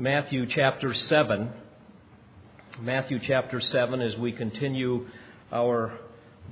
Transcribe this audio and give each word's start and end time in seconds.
Matthew 0.00 0.46
chapter 0.46 0.94
7. 0.94 1.50
Matthew 2.80 3.18
chapter 3.22 3.60
7, 3.60 4.00
as 4.00 4.16
we 4.16 4.32
continue 4.32 5.06
our 5.52 5.92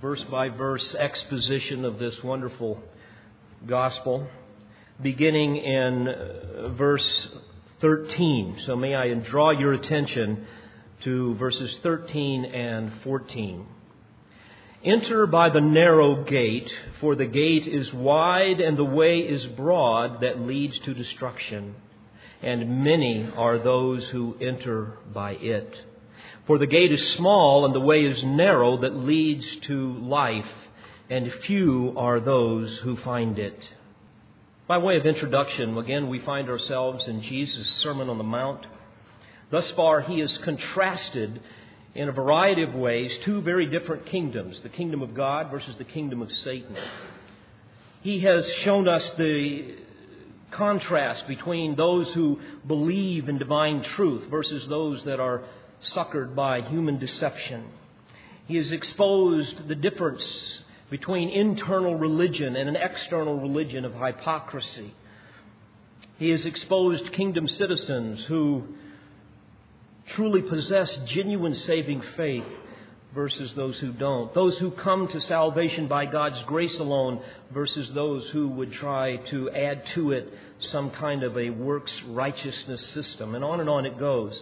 verse 0.03 0.23
by 0.31 0.51
verse 0.51 0.95
exposition 0.95 1.87
of 1.87 1.99
this 1.99 2.23
wonderful 2.23 2.83
gospel, 3.67 4.29
beginning 5.01 5.57
in 5.57 6.09
uh, 6.09 6.69
verse 6.75 7.29
13. 7.81 8.65
So 8.67 8.77
may 8.77 8.95
I 8.95 9.15
draw 9.15 9.53
your 9.53 9.73
attention 9.73 10.47
to 11.05 11.35
verses 11.37 11.75
13 11.83 12.45
and 12.45 12.93
14. 13.03 13.67
Enter 14.85 15.27
by 15.27 15.49
the 15.49 15.63
narrow 15.63 16.23
gate, 16.23 16.71
for 17.01 17.17
the 17.17 17.25
gate 17.25 17.67
is 17.67 17.95
wide 17.95 18.61
and 18.61 18.77
the 18.77 18.85
way 18.85 19.21
is 19.21 19.47
broad 19.57 20.21
that 20.21 20.39
leads 20.39 20.79
to 20.81 20.93
destruction, 20.93 21.77
and 22.43 22.85
many 22.85 23.29
are 23.37 23.59
those 23.59 24.05
who 24.09 24.37
enter 24.41 24.99
by 25.13 25.33
it. 25.33 25.75
For 26.47 26.59
the 26.59 26.67
gate 26.67 26.93
is 26.93 27.15
small 27.15 27.67
and 27.67 27.75
the 27.75 27.81
way 27.81 28.05
is 28.05 28.23
narrow 28.25 28.79
that 28.79 28.97
leads 28.97 29.45
to 29.67 29.99
life, 29.99 30.51
and 31.11 31.33
few 31.47 31.95
are 31.97 32.21
those 32.21 32.79
who 32.79 32.97
find 32.99 33.39
it. 33.39 33.59
By 34.67 34.79
way 34.79 34.97
of 34.97 35.07
introduction, 35.07 35.77
again, 35.79 36.09
we 36.09 36.21
find 36.21 36.49
ourselves 36.49 37.05
in 37.07 37.23
Jesus' 37.23 37.71
Sermon 37.83 38.09
on 38.11 38.19
the 38.19 38.25
Mount. 38.25 38.67
Thus 39.51 39.71
far, 39.73 40.03
he 40.03 40.21
has 40.21 40.37
contrasted 40.45 41.41
in 41.95 42.09
a 42.09 42.13
variety 42.13 42.63
of 42.63 42.75
ways 42.75 43.11
two 43.25 43.41
very 43.41 43.67
different 43.67 44.07
kingdoms 44.07 44.61
the 44.63 44.69
kingdom 44.69 45.03
of 45.03 45.15
God 45.15 45.51
versus 45.51 45.75
the 45.79 45.85
kingdom 45.85 46.23
of 46.23 46.31
Satan. 46.33 46.77
He 48.03 48.21
has 48.21 48.47
shown 48.63 48.87
us 48.89 49.03
the 49.17 49.75
contrast 50.51 51.27
between 51.29 51.77
those 51.77 52.11
who 52.13 52.41
believe 52.67 53.29
in 53.29 53.39
divine 53.39 53.83
truth 53.97 54.29
versus 54.31 54.67
those 54.69 55.05
that 55.05 55.21
are 55.21 55.45
succored 55.95 56.35
by 56.35 56.61
human 56.63 56.99
deception. 56.99 57.65
He 58.47 58.57
has 58.57 58.73
exposed 58.73 59.69
the 59.69 59.75
difference 59.75 60.23
between 60.91 61.29
internal 61.29 61.97
religion 61.97 62.57
and 62.57 62.69
an 62.69 62.77
external 62.77 63.39
religion 63.39 63.85
of 63.85 63.93
hypocrisy. 63.95 64.95
He 66.19 66.31
has 66.31 66.45
exposed 66.45 67.13
kingdom 67.13 67.47
citizens 67.47 68.25
who 68.27 68.65
truly 70.15 70.43
possess 70.43 70.97
genuine 71.07 71.55
saving 71.55 72.03
faith 72.17 72.47
versus 73.15 73.53
those 73.55 73.77
who 73.79 73.93
don't. 73.93 74.33
Those 74.35 74.59
who 74.59 74.71
come 74.71 75.09
to 75.09 75.21
salvation 75.23 75.89
by 75.89 76.07
God's 76.07 76.43
grace 76.47 76.79
alone 76.79 77.21
versus 77.53 77.91
those 77.95 78.29
who 78.31 78.49
would 78.49 78.73
try 78.73 79.17
to 79.31 79.51
add 79.51 79.83
to 79.95 80.13
it 80.13 80.33
some 80.71 80.91
kind 80.91 81.23
of 81.23 81.37
a 81.39 81.51
works 81.51 81.93
righteousness 82.09 82.85
system. 82.89 83.35
And 83.35 83.45
on 83.45 83.61
and 83.61 83.69
on 83.69 83.87
it 83.87 83.99
goes. 83.99 84.39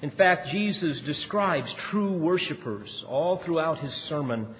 In 0.00 0.10
fact, 0.10 0.48
Jesus 0.48 1.00
describes 1.00 1.72
true 1.90 2.12
worshipers 2.12 3.04
all 3.08 3.38
throughout 3.44 3.78
his 3.78 3.94
sermon. 4.08 4.54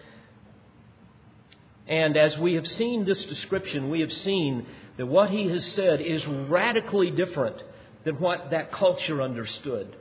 And 1.86 2.16
as 2.16 2.36
we 2.38 2.54
have 2.54 2.66
seen 2.66 3.04
this 3.04 3.22
description, 3.24 3.90
we 3.90 4.00
have 4.00 4.12
seen 4.12 4.66
that 4.96 5.06
what 5.06 5.30
he 5.30 5.48
has 5.48 5.64
said 5.72 6.00
is 6.00 6.24
radically 6.26 7.10
different 7.10 7.56
than 8.04 8.16
what 8.20 8.50
that 8.50 8.70
culture 8.70 9.22
understood. 9.22 9.96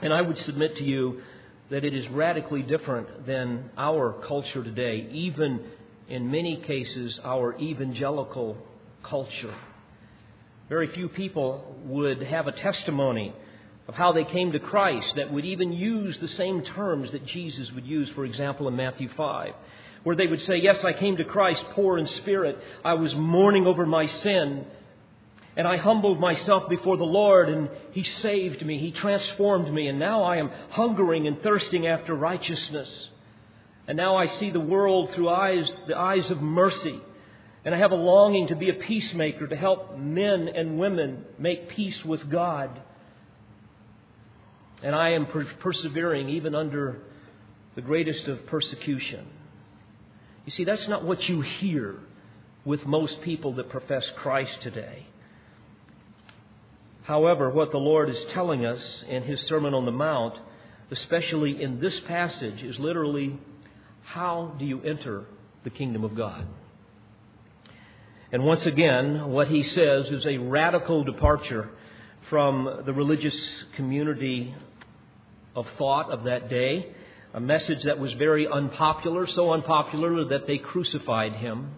And 0.00 0.12
I 0.12 0.22
would 0.22 0.38
submit 0.38 0.76
to 0.76 0.84
you 0.84 1.22
that 1.70 1.84
it 1.84 1.94
is 1.94 2.08
radically 2.08 2.62
different 2.62 3.26
than 3.26 3.70
our 3.76 4.12
culture 4.26 4.62
today, 4.62 5.08
even 5.10 5.60
in 6.08 6.30
many 6.30 6.56
cases, 6.56 7.18
our 7.24 7.56
evangelical 7.58 8.56
culture. 9.02 9.54
Very 10.68 10.88
few 10.88 11.08
people 11.08 11.76
would 11.84 12.22
have 12.22 12.46
a 12.46 12.52
testimony 12.52 13.34
of 13.88 13.94
how 13.94 14.12
they 14.12 14.24
came 14.24 14.52
to 14.52 14.58
Christ 14.58 15.14
that 15.16 15.32
would 15.32 15.44
even 15.44 15.72
use 15.72 16.16
the 16.20 16.28
same 16.28 16.62
terms 16.62 17.10
that 17.12 17.26
Jesus 17.26 17.70
would 17.72 17.86
use, 17.86 18.08
for 18.14 18.24
example, 18.24 18.68
in 18.68 18.76
Matthew 18.76 19.08
5, 19.16 19.54
where 20.04 20.16
they 20.16 20.26
would 20.26 20.42
say, 20.42 20.56
Yes, 20.56 20.82
I 20.84 20.92
came 20.92 21.16
to 21.16 21.24
Christ 21.24 21.64
poor 21.72 21.98
in 21.98 22.06
spirit. 22.06 22.58
I 22.84 22.94
was 22.94 23.14
mourning 23.14 23.66
over 23.66 23.86
my 23.86 24.06
sin. 24.06 24.64
And 25.56 25.68
I 25.68 25.76
humbled 25.76 26.18
myself 26.18 26.68
before 26.68 26.96
the 26.96 27.04
Lord, 27.04 27.48
and 27.48 27.68
He 27.92 28.04
saved 28.04 28.64
me. 28.64 28.78
He 28.78 28.90
transformed 28.90 29.72
me, 29.72 29.86
and 29.86 29.98
now 29.98 30.22
I 30.22 30.38
am 30.38 30.50
hungering 30.70 31.26
and 31.26 31.42
thirsting 31.42 31.86
after 31.86 32.14
righteousness. 32.14 32.88
And 33.86 33.96
now 33.96 34.16
I 34.16 34.28
see 34.38 34.50
the 34.50 34.60
world 34.60 35.10
through 35.10 35.28
eyes, 35.28 35.68
the 35.86 35.98
eyes 35.98 36.30
of 36.30 36.40
mercy. 36.40 37.00
And 37.64 37.74
I 37.74 37.78
have 37.78 37.92
a 37.92 37.96
longing 37.96 38.48
to 38.48 38.56
be 38.56 38.70
a 38.70 38.74
peacemaker, 38.74 39.46
to 39.46 39.56
help 39.56 39.98
men 39.98 40.48
and 40.48 40.78
women 40.78 41.24
make 41.38 41.68
peace 41.68 42.02
with 42.04 42.28
God. 42.30 42.80
And 44.82 44.94
I 44.94 45.10
am 45.10 45.26
per- 45.26 45.44
persevering 45.60 46.28
even 46.30 46.54
under 46.54 47.02
the 47.74 47.82
greatest 47.82 48.26
of 48.26 48.46
persecution. 48.46 49.26
You 50.44 50.52
see, 50.52 50.64
that's 50.64 50.88
not 50.88 51.04
what 51.04 51.28
you 51.28 51.40
hear 51.40 52.00
with 52.64 52.84
most 52.84 53.20
people 53.22 53.54
that 53.54 53.68
profess 53.68 54.04
Christ 54.16 54.60
today. 54.62 55.06
However, 57.02 57.50
what 57.50 57.72
the 57.72 57.78
Lord 57.78 58.08
is 58.08 58.24
telling 58.32 58.64
us 58.64 59.04
in 59.08 59.24
His 59.24 59.40
Sermon 59.42 59.74
on 59.74 59.84
the 59.84 59.92
Mount, 59.92 60.38
especially 60.90 61.60
in 61.62 61.80
this 61.80 61.98
passage, 62.00 62.62
is 62.62 62.78
literally 62.78 63.38
how 64.04 64.54
do 64.58 64.64
you 64.64 64.80
enter 64.82 65.24
the 65.64 65.70
kingdom 65.70 66.04
of 66.04 66.14
God? 66.14 66.46
And 68.30 68.44
once 68.44 68.64
again, 68.64 69.30
what 69.30 69.48
He 69.48 69.62
says 69.62 70.06
is 70.06 70.24
a 70.26 70.38
radical 70.38 71.02
departure 71.02 71.70
from 72.30 72.82
the 72.86 72.92
religious 72.92 73.36
community 73.76 74.54
of 75.56 75.66
thought 75.76 76.10
of 76.10 76.24
that 76.24 76.48
day, 76.48 76.86
a 77.34 77.40
message 77.40 77.82
that 77.84 77.98
was 77.98 78.12
very 78.14 78.46
unpopular, 78.46 79.26
so 79.26 79.52
unpopular 79.52 80.24
that 80.26 80.46
they 80.46 80.58
crucified 80.58 81.34
Him. 81.34 81.72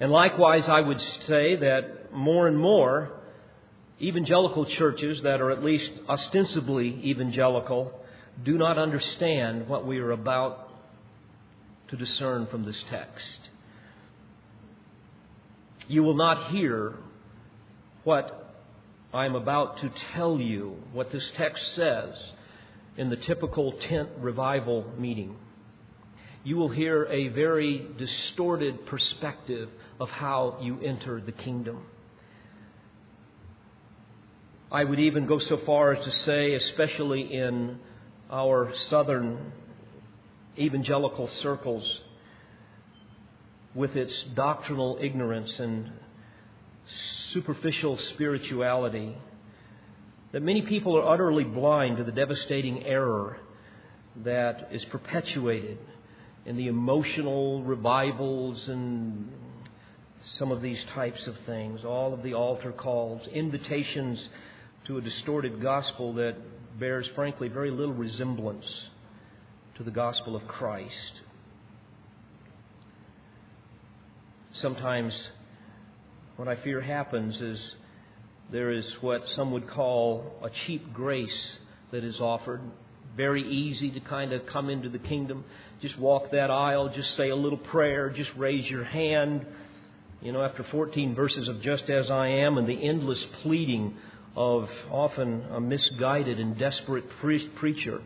And 0.00 0.10
likewise, 0.10 0.64
I 0.66 0.80
would 0.80 1.00
say 1.26 1.56
that 1.56 2.12
more 2.12 2.48
and 2.48 2.58
more, 2.58 3.13
evangelical 4.08 4.66
churches 4.66 5.22
that 5.22 5.40
are 5.40 5.50
at 5.50 5.64
least 5.64 5.90
ostensibly 6.08 6.88
evangelical 7.04 7.92
do 8.44 8.58
not 8.58 8.78
understand 8.78 9.68
what 9.68 9.86
we 9.86 9.98
are 9.98 10.10
about 10.10 10.68
to 11.88 11.96
discern 11.96 12.46
from 12.46 12.64
this 12.64 12.82
text. 12.90 13.38
You 15.88 16.02
will 16.02 16.16
not 16.16 16.50
hear 16.50 16.94
what 18.04 18.54
I 19.12 19.26
am 19.26 19.34
about 19.34 19.80
to 19.80 19.90
tell 20.14 20.40
you, 20.40 20.76
what 20.92 21.12
this 21.12 21.30
text 21.36 21.62
says, 21.74 22.14
in 22.96 23.10
the 23.10 23.16
typical 23.16 23.72
tent 23.72 24.08
revival 24.18 24.90
meeting. 24.98 25.36
You 26.42 26.56
will 26.56 26.68
hear 26.68 27.06
a 27.06 27.28
very 27.28 27.86
distorted 27.96 28.86
perspective 28.86 29.68
of 30.00 30.10
how 30.10 30.58
you 30.60 30.80
enter 30.80 31.20
the 31.20 31.32
kingdom. 31.32 31.86
I 34.72 34.84
would 34.84 34.98
even 34.98 35.26
go 35.26 35.38
so 35.38 35.60
far 35.64 35.92
as 35.92 36.04
to 36.04 36.18
say, 36.24 36.54
especially 36.54 37.32
in 37.32 37.78
our 38.30 38.72
southern 38.88 39.52
evangelical 40.58 41.28
circles, 41.42 41.84
with 43.74 43.96
its 43.96 44.12
doctrinal 44.34 44.98
ignorance 45.00 45.50
and 45.58 45.92
superficial 47.32 47.98
spirituality, 48.14 49.16
that 50.32 50.42
many 50.42 50.62
people 50.62 50.96
are 50.96 51.12
utterly 51.12 51.44
blind 51.44 51.98
to 51.98 52.04
the 52.04 52.12
devastating 52.12 52.84
error 52.84 53.38
that 54.24 54.68
is 54.72 54.84
perpetuated 54.86 55.78
in 56.46 56.56
the 56.56 56.68
emotional 56.68 57.62
revivals 57.64 58.68
and 58.68 59.30
some 60.38 60.50
of 60.50 60.62
these 60.62 60.78
types 60.94 61.26
of 61.26 61.34
things, 61.46 61.84
all 61.84 62.14
of 62.14 62.22
the 62.22 62.34
altar 62.34 62.72
calls, 62.72 63.26
invitations 63.28 64.20
to 64.86 64.98
a 64.98 65.00
distorted 65.00 65.62
gospel 65.62 66.12
that 66.14 66.36
bears, 66.78 67.06
frankly, 67.14 67.48
very 67.48 67.70
little 67.70 67.94
resemblance 67.94 68.66
to 69.76 69.82
the 69.82 69.90
gospel 69.90 70.36
of 70.36 70.46
Christ. 70.46 71.20
Sometimes 74.60 75.14
what 76.36 76.48
I 76.48 76.56
fear 76.56 76.80
happens 76.80 77.40
is 77.40 77.74
there 78.52 78.70
is 78.70 78.84
what 79.00 79.22
some 79.34 79.52
would 79.52 79.68
call 79.70 80.32
a 80.42 80.50
cheap 80.66 80.92
grace 80.92 81.56
that 81.90 82.04
is 82.04 82.20
offered. 82.20 82.60
Very 83.16 83.42
easy 83.42 83.90
to 83.92 84.00
kind 84.00 84.32
of 84.32 84.44
come 84.46 84.68
into 84.68 84.88
the 84.88 84.98
kingdom. 84.98 85.44
Just 85.80 85.98
walk 85.98 86.30
that 86.32 86.50
aisle, 86.50 86.90
just 86.94 87.16
say 87.16 87.30
a 87.30 87.36
little 87.36 87.58
prayer, 87.58 88.10
just 88.10 88.30
raise 88.36 88.68
your 88.68 88.84
hand. 88.84 89.46
You 90.20 90.32
know, 90.32 90.42
after 90.42 90.64
14 90.64 91.14
verses 91.14 91.48
of 91.48 91.62
just 91.62 91.88
as 91.88 92.10
I 92.10 92.28
am 92.28 92.58
and 92.58 92.66
the 92.66 92.86
endless 92.86 93.24
pleading 93.42 93.96
of 94.36 94.68
often 94.90 95.44
a 95.52 95.60
misguided 95.60 96.40
and 96.40 96.58
desperate 96.58 97.08
pre- 97.20 97.48
preacher. 97.50 98.02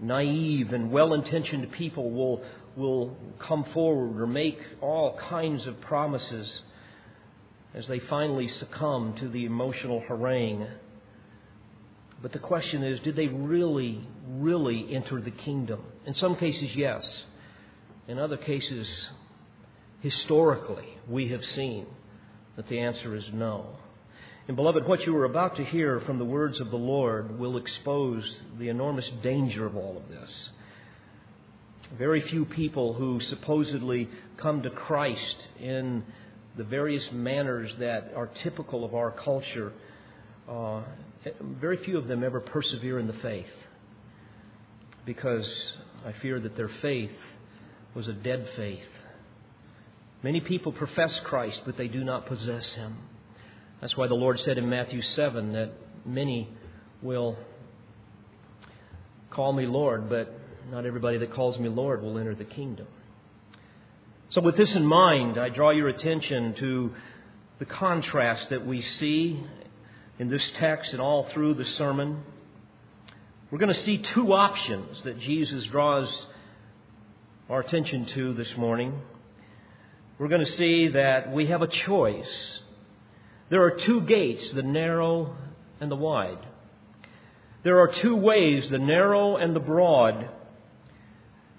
Naive 0.00 0.72
and 0.72 0.90
well 0.90 1.14
intentioned 1.14 1.70
people 1.72 2.10
will, 2.10 2.42
will 2.76 3.16
come 3.38 3.64
forward 3.72 4.20
or 4.20 4.26
make 4.26 4.58
all 4.80 5.18
kinds 5.28 5.66
of 5.66 5.80
promises. 5.80 6.62
as 7.74 7.86
they 7.88 7.98
finally 7.98 8.46
succumb 8.46 9.14
to 9.18 9.28
the 9.28 9.44
emotional 9.44 10.00
harangue. 10.06 10.66
But 12.22 12.32
the 12.32 12.38
question 12.38 12.82
is 12.82 13.00
did 13.00 13.16
they 13.16 13.26
really, 13.26 14.06
really 14.28 14.94
enter 14.94 15.20
the 15.20 15.30
kingdom? 15.30 15.84
In 16.06 16.14
some 16.14 16.36
cases, 16.36 16.70
yes. 16.74 17.04
In 18.06 18.18
other 18.18 18.36
cases, 18.36 18.88
historically, 20.00 20.86
we 21.08 21.28
have 21.28 21.44
seen 21.44 21.86
that 22.56 22.68
the 22.68 22.78
answer 22.78 23.14
is 23.14 23.24
no. 23.32 23.76
And, 24.46 24.56
beloved, 24.56 24.86
what 24.86 25.06
you 25.06 25.16
are 25.16 25.24
about 25.24 25.56
to 25.56 25.64
hear 25.64 26.00
from 26.00 26.18
the 26.18 26.24
words 26.24 26.60
of 26.60 26.70
the 26.70 26.76
Lord 26.76 27.38
will 27.38 27.56
expose 27.56 28.30
the 28.58 28.68
enormous 28.68 29.08
danger 29.22 29.64
of 29.64 29.74
all 29.74 29.96
of 29.96 30.08
this. 30.08 30.30
Very 31.96 32.20
few 32.28 32.44
people 32.44 32.92
who 32.92 33.20
supposedly 33.20 34.08
come 34.36 34.62
to 34.62 34.70
Christ 34.70 35.36
in 35.58 36.04
the 36.58 36.64
various 36.64 37.04
manners 37.10 37.72
that 37.78 38.12
are 38.14 38.28
typical 38.42 38.84
of 38.84 38.94
our 38.94 39.12
culture, 39.12 39.72
uh, 40.48 40.82
very 41.40 41.78
few 41.84 41.96
of 41.96 42.06
them 42.06 42.22
ever 42.22 42.40
persevere 42.40 42.98
in 42.98 43.06
the 43.06 43.14
faith 43.14 43.46
because 45.06 45.46
I 46.04 46.12
fear 46.20 46.38
that 46.40 46.56
their 46.56 46.70
faith 46.82 47.16
was 47.94 48.08
a 48.08 48.12
dead 48.12 48.46
faith. 48.56 48.80
Many 50.22 50.40
people 50.40 50.72
profess 50.72 51.18
Christ, 51.24 51.62
but 51.64 51.76
they 51.76 51.88
do 51.88 52.04
not 52.04 52.26
possess 52.26 52.66
Him. 52.72 52.96
That's 53.80 53.96
why 53.96 54.06
the 54.06 54.14
Lord 54.14 54.40
said 54.40 54.58
in 54.58 54.68
Matthew 54.68 55.02
7 55.02 55.52
that 55.52 55.72
many 56.04 56.48
will 57.02 57.36
call 59.30 59.52
me 59.52 59.66
Lord, 59.66 60.08
but 60.08 60.32
not 60.70 60.86
everybody 60.86 61.18
that 61.18 61.32
calls 61.32 61.58
me 61.58 61.68
Lord 61.68 62.02
will 62.02 62.18
enter 62.18 62.34
the 62.34 62.44
kingdom. 62.44 62.86
So, 64.30 64.40
with 64.40 64.56
this 64.56 64.74
in 64.74 64.84
mind, 64.86 65.38
I 65.38 65.48
draw 65.48 65.70
your 65.70 65.88
attention 65.88 66.54
to 66.54 66.94
the 67.58 67.64
contrast 67.66 68.50
that 68.50 68.66
we 68.66 68.82
see 68.98 69.44
in 70.18 70.28
this 70.28 70.42
text 70.58 70.92
and 70.92 71.00
all 71.00 71.28
through 71.32 71.54
the 71.54 71.64
sermon. 71.76 72.22
We're 73.50 73.58
going 73.58 73.74
to 73.74 73.84
see 73.84 73.98
two 74.14 74.32
options 74.32 75.02
that 75.04 75.20
Jesus 75.20 75.64
draws 75.66 76.08
our 77.48 77.60
attention 77.60 78.06
to 78.06 78.34
this 78.34 78.56
morning. 78.56 78.94
We're 80.18 80.28
going 80.28 80.44
to 80.44 80.52
see 80.52 80.88
that 80.88 81.30
we 81.32 81.46
have 81.46 81.62
a 81.62 81.68
choice. 81.68 82.60
There 83.50 83.62
are 83.62 83.72
two 83.72 84.02
gates, 84.02 84.50
the 84.54 84.62
narrow 84.62 85.36
and 85.80 85.90
the 85.90 85.96
wide. 85.96 86.38
There 87.62 87.80
are 87.80 87.88
two 87.88 88.16
ways, 88.16 88.68
the 88.70 88.78
narrow 88.78 89.36
and 89.36 89.54
the 89.54 89.60
broad. 89.60 90.28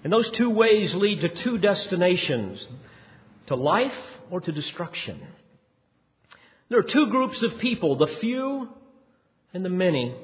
And 0.04 0.12
those 0.12 0.30
two 0.30 0.50
ways 0.50 0.94
lead 0.94 1.20
to 1.22 1.28
two 1.42 1.58
destinations 1.58 2.64
to 3.46 3.56
life 3.56 3.92
or 4.30 4.40
to 4.40 4.52
destruction. 4.52 5.20
There 6.68 6.78
are 6.78 6.84
two 6.84 7.06
groups 7.10 7.40
of 7.42 7.58
people, 7.58 7.96
the 7.96 8.08
few 8.20 8.68
and 9.52 9.64
the 9.64 9.70
many. 9.70 10.14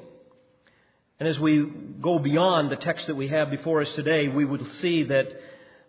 And 1.19 1.29
as 1.29 1.39
we 1.39 1.65
go 2.01 2.19
beyond 2.19 2.69
the 2.71 2.75
text 2.75 3.07
that 3.07 3.15
we 3.15 3.29
have 3.29 3.49
before 3.49 3.81
us 3.81 3.89
today, 3.95 4.27
we 4.27 4.45
will 4.45 4.65
see 4.81 5.03
that 5.03 5.27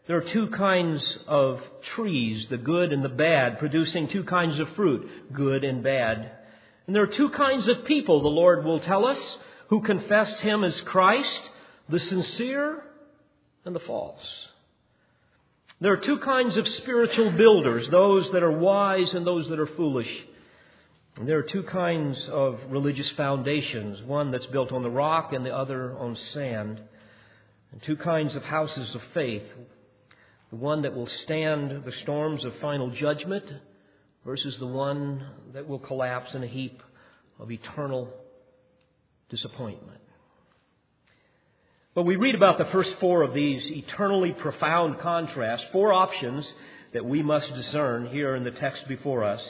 there 0.07 0.19
are 0.19 0.33
two 0.33 0.49
kinds 0.49 1.19
of 1.27 1.61
trees, 1.95 2.47
the 2.49 2.59
good 2.59 2.93
and 2.93 3.03
the 3.03 3.09
bad, 3.09 3.59
producing 3.59 4.09
two 4.09 4.25
kinds 4.25 4.59
of 4.61 4.69
fruit, 4.75 5.33
good 5.33 5.65
and 5.65 5.83
bad. 5.83 6.31
And 6.87 6.95
there 6.95 7.03
are 7.03 7.07
two 7.07 7.31
kinds 7.31 7.69
of 7.69 7.87
people, 7.87 8.23
the 8.23 8.29
Lord 8.29 8.65
will 8.65 8.81
tell 8.81 9.07
us, 9.07 9.19
who 9.69 9.81
confess 9.81 10.41
Him 10.41 10.63
as 10.63 10.79
Christ, 10.83 11.41
the 11.89 11.99
sincere 11.99 12.83
and 13.65 13.75
the 13.75 13.81
false. 13.81 14.23
There 15.81 15.93
are 15.93 15.99
two 15.99 16.19
kinds 16.19 16.57
of 16.59 16.69
spiritual 16.69 17.31
builders 17.33 17.89
those 17.91 18.31
that 18.33 18.43
are 18.43 18.53
wise 18.53 19.13
and 19.15 19.27
those 19.27 19.49
that 19.49 19.59
are 19.59 19.67
foolish. 19.67 20.11
And 21.17 21.27
there 21.27 21.39
are 21.39 21.43
two 21.45 21.63
kinds 21.63 22.19
of 22.29 22.61
religious 22.69 23.09
foundations 23.11 24.03
one 24.03 24.31
that's 24.31 24.47
built 24.47 24.73
on 24.73 24.83
the 24.83 24.91
rock 24.91 25.33
and 25.33 25.47
the 25.47 25.55
other 25.55 25.97
on 25.97 26.17
sand. 26.35 26.81
And 27.73 27.83
two 27.83 27.97
kinds 27.97 28.37
of 28.37 28.45
houses 28.45 28.95
of 28.95 29.01
faith 29.15 29.45
the 30.55 30.61
one 30.61 30.83
that 30.83 30.95
will 30.95 31.09
stand 31.25 31.83
the 31.85 31.93
storms 32.03 32.45
of 32.45 32.53
final 32.61 32.89
judgment 32.89 33.45
versus 34.25 34.57
the 34.61 34.67
one 34.67 35.27
that 35.53 35.67
will 35.67 35.81
collapse 35.81 36.33
in 36.33 36.45
a 36.45 36.47
heap 36.47 36.81
of 37.41 37.51
eternal 37.51 38.09
disappointment. 39.31 40.01
But 41.93 42.05
we 42.05 42.15
read 42.15 42.37
about 42.37 42.59
the 42.59 42.67
first 42.67 42.95
four 43.01 43.23
of 43.23 43.35
these 43.35 43.69
eternally 43.69 44.31
profound 44.31 45.01
contrasts, 45.01 45.65
four 45.73 45.93
options 45.93 46.47
that 46.93 47.05
we 47.05 47.21
must 47.21 47.53
discern 47.53 48.07
here 48.07 48.37
in 48.37 48.45
the 48.45 48.53
text 48.53 48.87
before 48.87 49.25
us 49.25 49.43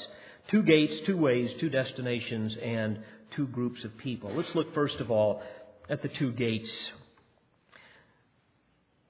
two 0.50 0.62
gates, 0.62 1.02
two 1.04 1.18
ways, 1.18 1.50
two 1.60 1.68
destinations, 1.68 2.56
and 2.62 3.00
two 3.36 3.46
groups 3.48 3.84
of 3.84 3.98
people. 3.98 4.32
Let's 4.34 4.54
look 4.54 4.72
first 4.72 4.96
of 5.00 5.10
all 5.10 5.42
at 5.90 6.00
the 6.00 6.08
two 6.08 6.32
gates. 6.32 6.70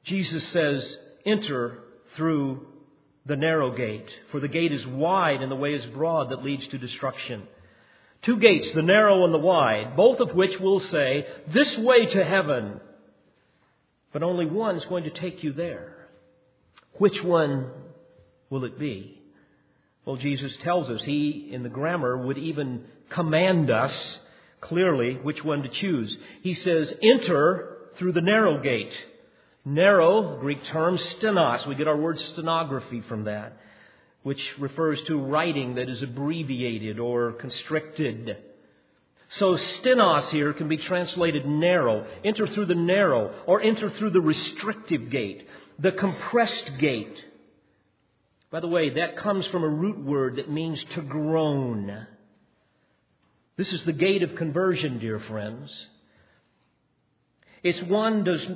Jesus 0.03 0.45
says, 0.49 0.97
Enter 1.25 1.84
through 2.17 2.67
the 3.27 3.37
narrow 3.37 3.75
gate, 3.75 4.09
for 4.31 4.41
the 4.41 4.49
gate 4.49 4.73
is 4.73 4.87
wide 4.87 5.43
and 5.43 5.51
the 5.51 5.57
way 5.57 5.75
is 5.75 5.87
broad 5.87 6.31
that 6.31 6.45
leads 6.45 6.67
to 6.69 6.79
destruction. 6.79 7.43
Two 8.23 8.39
gates, 8.39 8.75
the 8.75 8.83
narrow 8.83 9.25
and 9.25 9.35
the 9.35 9.39
wide, 9.39 9.97
both 9.97 10.21
of 10.21 10.35
which 10.35 10.59
will 10.61 10.81
say, 10.81 11.27
This 11.53 11.77
way 11.79 12.07
to 12.07 12.25
heaven 12.25 12.81
but 14.15 14.23
only 14.23 14.47
one 14.47 14.77
is 14.77 14.85
going 14.85 15.05
to 15.05 15.11
take 15.11 15.43
you 15.43 15.53
there. 15.53 16.09
Which 16.99 17.21
one 17.25 17.69
will 18.49 18.65
it 18.65 18.79
be? 18.79 19.21
Well, 20.05 20.17
Jesus 20.17 20.57
tells 20.63 20.89
us. 20.89 21.03
He, 21.03 21.51
in 21.53 21.65
the 21.65 21.69
grammar, 21.69 22.17
would 22.17 22.39
even 22.39 22.85
command 23.11 23.73
us 23.73 23.93
clearly 24.61 25.15
which 25.15 25.43
one 25.43 25.65
to 25.65 25.69
choose. 25.69 26.17
He 26.43 26.55
says, 26.55 26.95
enter 27.03 27.79
through 27.99 28.13
the 28.13 28.21
narrow 28.21 28.63
gate. 28.63 28.93
Narrow, 29.65 30.39
Greek 30.41 30.63
term, 30.67 30.99
stenos. 30.99 31.67
We 31.67 31.75
get 31.75 31.89
our 31.89 31.97
word 31.97 32.19
stenography 32.19 33.01
from 33.09 33.25
that, 33.25 33.57
which 34.23 34.43
refers 34.59 35.03
to 35.05 35.19
writing 35.19 35.77
that 35.77 35.89
is 35.89 36.03
abbreviated 36.03 36.99
or 36.99 37.33
constricted. 37.33 38.37
So 39.39 39.57
stenos 39.57 40.29
here 40.31 40.53
can 40.53 40.69
be 40.69 40.77
translated 40.77 41.47
narrow. 41.47 42.07
Enter 42.25 42.47
through 42.47 42.67
the 42.67 42.75
narrow 42.75 43.35
or 43.47 43.63
enter 43.63 43.91
through 43.91 44.11
the 44.11 44.21
restrictive 44.21 45.11
gate, 45.11 45.49
the 45.79 45.93
compressed 45.93 46.73
gate. 46.79 47.17
By 48.51 48.61
the 48.61 48.69
way, 48.69 48.91
that 48.91 49.17
comes 49.17 49.47
from 49.47 49.65
a 49.65 49.69
root 49.69 49.99
word 49.99 50.37
that 50.37 50.51
means 50.51 50.85
to 50.95 51.01
groan. 51.01 52.07
This 53.57 53.73
is 53.73 53.83
the 53.85 53.93
gate 53.93 54.23
of 54.23 54.37
conversion, 54.37 54.99
dear 54.99 55.19
friends. 55.21 55.75
It's 57.65 57.81
one, 57.89 58.25
does, 58.25 58.47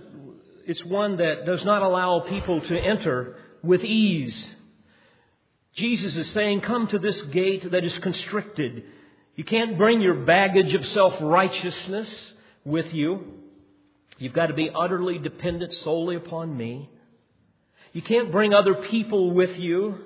it's 0.69 0.85
one 0.85 1.17
that 1.17 1.45
does 1.47 1.65
not 1.65 1.83
allow 1.83 2.21
people 2.21 2.61
to 2.61 2.79
enter 2.79 3.35
with 3.65 3.83
ease. 3.83 4.47
Jesus 5.75 6.15
is 6.15 6.31
saying, 6.31 6.61
Come 6.61 6.87
to 6.89 6.99
this 7.01 7.21
gate 7.23 7.69
that 7.73 7.85
is 7.85 7.99
constricted 7.99 8.85
you 9.39 9.45
can't 9.45 9.79
bring 9.79 10.01
your 10.01 10.15
baggage 10.15 10.75
of 10.75 10.85
self 10.87 11.15
righteousness 11.21 12.09
with 12.65 12.93
you. 12.93 13.35
You've 14.19 14.33
got 14.33 14.47
to 14.47 14.53
be 14.53 14.69
utterly 14.69 15.17
dependent 15.19 15.73
solely 15.85 16.17
upon 16.17 16.57
me. 16.57 16.91
You 17.93 18.03
can't 18.03 18.33
bring 18.33 18.53
other 18.53 18.75
people 18.75 19.31
with 19.31 19.57
you. 19.57 19.97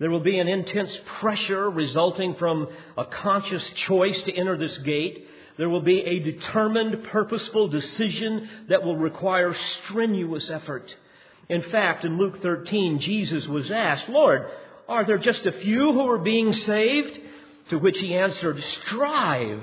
There 0.00 0.10
will 0.10 0.18
be 0.18 0.40
an 0.40 0.48
intense 0.48 0.90
pressure 1.20 1.70
resulting 1.70 2.34
from 2.34 2.66
a 2.96 3.04
conscious 3.04 3.62
choice 3.86 4.20
to 4.22 4.32
enter 4.32 4.58
this 4.58 4.76
gate. 4.78 5.28
There 5.58 5.68
will 5.68 5.82
be 5.82 6.00
a 6.00 6.20
determined, 6.20 7.04
purposeful 7.10 7.68
decision 7.68 8.48
that 8.68 8.84
will 8.84 8.96
require 8.96 9.54
strenuous 9.84 10.48
effort. 10.48 10.94
In 11.48 11.62
fact, 11.62 12.04
in 12.04 12.16
Luke 12.16 12.40
13, 12.40 13.00
Jesus 13.00 13.46
was 13.46 13.70
asked, 13.70 14.08
Lord, 14.08 14.46
are 14.88 15.04
there 15.04 15.18
just 15.18 15.44
a 15.44 15.52
few 15.52 15.92
who 15.92 16.08
are 16.08 16.18
being 16.18 16.52
saved? 16.52 17.18
To 17.70 17.78
which 17.78 17.98
he 17.98 18.14
answered, 18.14 18.62
Strive 18.86 19.62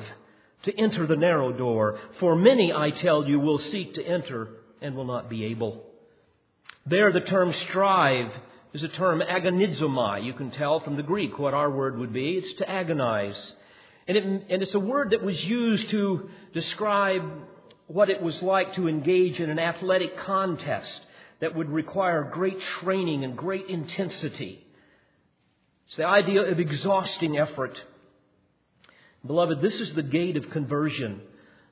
to 0.63 0.79
enter 0.79 1.07
the 1.07 1.15
narrow 1.15 1.53
door, 1.53 1.99
for 2.19 2.35
many, 2.35 2.73
I 2.73 2.89
tell 2.89 3.27
you, 3.27 3.39
will 3.39 3.59
seek 3.59 3.95
to 3.95 4.03
enter 4.03 4.49
and 4.81 4.95
will 4.95 5.05
not 5.05 5.29
be 5.29 5.45
able. 5.45 5.83
There, 6.85 7.11
the 7.11 7.21
term 7.21 7.53
strive 7.69 8.31
is 8.73 8.83
a 8.83 8.87
term 8.89 9.21
agonizomai. 9.21 10.23
You 10.23 10.33
can 10.33 10.51
tell 10.51 10.81
from 10.81 10.97
the 10.97 11.03
Greek 11.03 11.39
what 11.39 11.53
our 11.53 11.71
word 11.71 11.97
would 11.97 12.13
be. 12.13 12.37
It's 12.37 12.57
to 12.57 12.69
agonize. 12.69 13.53
And, 14.07 14.17
it, 14.17 14.23
and 14.23 14.61
it's 14.61 14.73
a 14.73 14.79
word 14.79 15.11
that 15.11 15.23
was 15.23 15.41
used 15.43 15.89
to 15.89 16.29
describe 16.53 17.23
what 17.87 18.09
it 18.09 18.21
was 18.21 18.39
like 18.41 18.75
to 18.75 18.87
engage 18.87 19.39
in 19.39 19.49
an 19.49 19.59
athletic 19.59 20.17
contest 20.19 21.01
that 21.39 21.55
would 21.55 21.69
require 21.69 22.23
great 22.23 22.59
training 22.81 23.23
and 23.23 23.37
great 23.37 23.67
intensity. 23.67 24.65
It's 25.87 25.97
the 25.97 26.05
idea 26.05 26.41
of 26.41 26.59
exhausting 26.59 27.37
effort. 27.37 27.79
Beloved, 29.25 29.61
this 29.61 29.79
is 29.79 29.93
the 29.93 30.03
gate 30.03 30.37
of 30.37 30.49
conversion. 30.49 31.21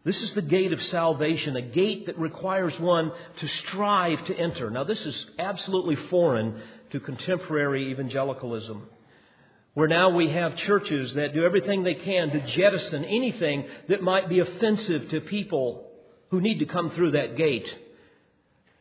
This 0.03 0.21
is 0.21 0.33
the 0.33 0.41
gate 0.41 0.73
of 0.73 0.83
salvation, 0.83 1.55
a 1.55 1.61
gate 1.61 2.07
that 2.07 2.19
requires 2.19 2.77
one 2.79 3.11
to 3.39 3.47
strive 3.47 4.25
to 4.25 4.35
enter. 4.35 4.69
Now, 4.69 4.83
this 4.83 4.99
is 4.99 5.27
absolutely 5.39 5.95
foreign 6.09 6.61
to 6.91 6.99
contemporary 6.99 7.91
evangelicalism. 7.91 8.87
Where 9.73 9.87
now 9.87 10.09
we 10.09 10.29
have 10.29 10.55
churches 10.55 11.13
that 11.15 11.33
do 11.33 11.43
everything 11.43 11.83
they 11.83 11.95
can 11.95 12.29
to 12.29 12.39
jettison 12.55 13.05
anything 13.05 13.65
that 13.89 14.03
might 14.03 14.29
be 14.29 14.39
offensive 14.39 15.09
to 15.09 15.21
people 15.21 15.89
who 16.29 16.41
need 16.41 16.59
to 16.59 16.65
come 16.65 16.91
through 16.91 17.11
that 17.11 17.35
gate. 17.35 17.67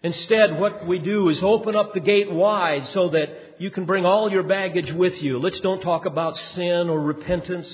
Instead, 0.02 0.58
what 0.58 0.87
we 0.87 0.99
do 0.99 1.28
is 1.28 1.42
open 1.42 1.76
up 1.76 1.94
the 1.94 2.00
gate 2.00 2.30
wide 2.30 2.88
so 2.88 3.08
that 3.11 3.54
you 3.58 3.70
can 3.70 3.84
bring 3.84 4.04
all 4.04 4.30
your 4.30 4.42
baggage 4.42 4.92
with 4.92 5.22
you. 5.22 5.38
Let's 5.38 5.61
don't 5.61 5.80
talk 5.80 6.04
about 6.04 6.37
sin 6.54 6.88
or 6.88 7.00
repentance. 7.00 7.68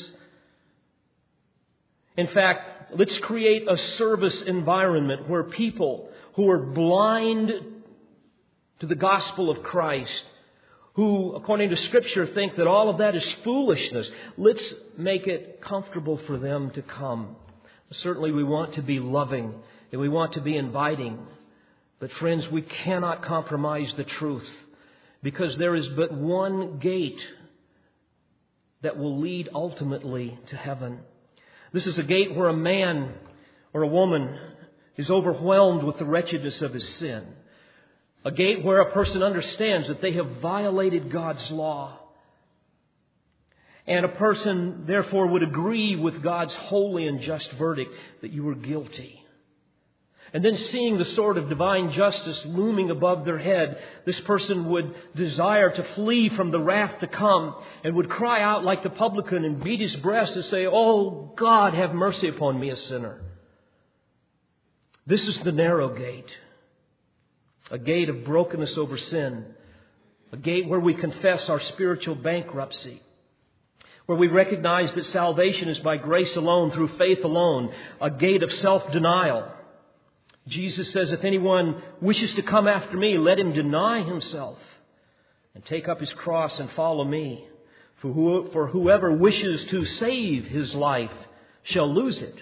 In 2.16 2.26
fact, 2.28 2.96
let's 2.96 3.16
create 3.18 3.66
a 3.68 3.76
service 3.96 4.42
environment 4.42 5.28
where 5.28 5.44
people 5.44 6.10
who 6.34 6.50
are 6.50 6.58
blind 6.58 7.52
to 8.80 8.86
the 8.86 8.94
gospel 8.94 9.50
of 9.50 9.62
Christ, 9.62 10.22
who, 10.98 11.32
according 11.36 11.70
to 11.70 11.76
Scripture, 11.76 12.26
think 12.26 12.56
that 12.56 12.66
all 12.66 12.88
of 12.88 12.98
that 12.98 13.14
is 13.14 13.24
foolishness, 13.44 14.10
let's 14.36 14.74
make 14.96 15.28
it 15.28 15.60
comfortable 15.60 16.18
for 16.26 16.36
them 16.38 16.72
to 16.72 16.82
come. 16.82 17.36
Certainly, 17.92 18.32
we 18.32 18.42
want 18.42 18.74
to 18.74 18.82
be 18.82 18.98
loving 18.98 19.54
and 19.92 20.00
we 20.00 20.08
want 20.08 20.32
to 20.32 20.40
be 20.40 20.56
inviting. 20.56 21.20
But, 22.00 22.10
friends, 22.14 22.48
we 22.48 22.62
cannot 22.62 23.22
compromise 23.22 23.94
the 23.96 24.02
truth 24.02 24.48
because 25.22 25.56
there 25.56 25.76
is 25.76 25.86
but 25.90 26.12
one 26.12 26.80
gate 26.80 27.20
that 28.82 28.98
will 28.98 29.20
lead 29.20 29.50
ultimately 29.54 30.36
to 30.48 30.56
heaven. 30.56 30.98
This 31.72 31.86
is 31.86 31.96
a 31.98 32.02
gate 32.02 32.34
where 32.34 32.48
a 32.48 32.56
man 32.56 33.14
or 33.72 33.82
a 33.82 33.86
woman 33.86 34.36
is 34.96 35.08
overwhelmed 35.10 35.84
with 35.84 35.98
the 35.98 36.04
wretchedness 36.04 36.60
of 36.60 36.74
his 36.74 36.88
sin. 36.96 37.24
A 38.28 38.30
gate 38.30 38.62
where 38.62 38.82
a 38.82 38.92
person 38.92 39.22
understands 39.22 39.88
that 39.88 40.02
they 40.02 40.12
have 40.12 40.42
violated 40.42 41.10
God's 41.10 41.50
law. 41.50 41.98
And 43.86 44.04
a 44.04 44.10
person, 44.10 44.84
therefore, 44.86 45.28
would 45.28 45.42
agree 45.42 45.96
with 45.96 46.22
God's 46.22 46.52
holy 46.52 47.06
and 47.06 47.22
just 47.22 47.50
verdict 47.52 47.90
that 48.20 48.30
you 48.30 48.44
were 48.44 48.54
guilty. 48.54 49.24
And 50.34 50.44
then 50.44 50.58
seeing 50.58 50.98
the 50.98 51.06
sword 51.06 51.38
of 51.38 51.48
divine 51.48 51.92
justice 51.92 52.38
looming 52.44 52.90
above 52.90 53.24
their 53.24 53.38
head, 53.38 53.82
this 54.04 54.20
person 54.20 54.68
would 54.68 54.94
desire 55.16 55.74
to 55.74 55.94
flee 55.94 56.28
from 56.28 56.50
the 56.50 56.60
wrath 56.60 57.00
to 57.00 57.06
come 57.06 57.54
and 57.82 57.94
would 57.96 58.10
cry 58.10 58.42
out 58.42 58.62
like 58.62 58.82
the 58.82 58.90
publican 58.90 59.42
and 59.46 59.64
beat 59.64 59.80
his 59.80 59.96
breast 59.96 60.34
and 60.34 60.44
say, 60.44 60.66
Oh 60.66 61.32
God, 61.34 61.72
have 61.72 61.94
mercy 61.94 62.28
upon 62.28 62.60
me, 62.60 62.68
a 62.68 62.76
sinner. 62.76 63.22
This 65.06 65.22
is 65.22 65.40
the 65.40 65.52
narrow 65.52 65.96
gate, 65.96 66.28
a 67.70 67.78
gate 67.78 68.08
of 68.08 68.24
brokenness 68.24 68.76
over 68.76 68.96
sin, 68.96 69.44
a 70.32 70.36
gate 70.36 70.68
where 70.68 70.80
we 70.80 70.94
confess 70.94 71.48
our 71.48 71.60
spiritual 71.60 72.14
bankruptcy, 72.14 73.02
where 74.06 74.18
we 74.18 74.28
recognize 74.28 74.90
that 74.94 75.06
salvation 75.06 75.68
is 75.68 75.78
by 75.80 75.96
grace 75.96 76.34
alone, 76.36 76.70
through 76.70 76.96
faith 76.98 77.24
alone, 77.24 77.72
a 78.00 78.10
gate 78.10 78.42
of 78.42 78.52
self 78.54 78.90
denial 78.92 79.52
Jesus 80.48 80.90
says, 80.92 81.12
If 81.12 81.24
anyone 81.24 81.82
wishes 82.00 82.34
to 82.34 82.42
come 82.42 82.66
after 82.66 82.96
me, 82.96 83.18
let 83.18 83.38
him 83.38 83.52
deny 83.52 84.02
himself 84.02 84.58
and 85.54 85.64
take 85.64 85.88
up 85.88 86.00
his 86.00 86.12
cross 86.14 86.52
and 86.58 86.70
follow 86.72 87.04
me. 87.04 87.46
For, 88.00 88.12
who, 88.12 88.48
for 88.52 88.68
whoever 88.68 89.12
wishes 89.12 89.64
to 89.70 89.84
save 89.84 90.44
his 90.46 90.72
life 90.72 91.10
shall 91.64 91.92
lose 91.92 92.18
it, 92.18 92.36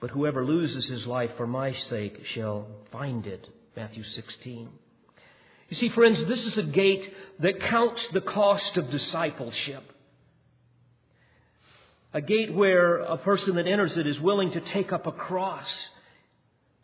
but 0.00 0.10
whoever 0.10 0.44
loses 0.44 0.86
his 0.86 1.06
life 1.06 1.30
for 1.36 1.46
my 1.46 1.74
sake 1.74 2.24
shall 2.34 2.66
find 2.90 3.26
it. 3.26 3.46
Matthew 3.76 4.04
16. 4.04 4.68
You 5.68 5.76
see, 5.76 5.88
friends, 5.90 6.22
this 6.26 6.44
is 6.44 6.58
a 6.58 6.62
gate 6.62 7.14
that 7.40 7.60
counts 7.60 8.06
the 8.12 8.20
cost 8.20 8.76
of 8.76 8.90
discipleship. 8.90 9.82
A 12.12 12.20
gate 12.20 12.52
where 12.52 12.98
a 12.98 13.16
person 13.16 13.54
that 13.56 13.66
enters 13.66 13.96
it 13.96 14.06
is 14.06 14.20
willing 14.20 14.52
to 14.52 14.60
take 14.60 14.92
up 14.92 15.06
a 15.06 15.12
cross 15.12 15.68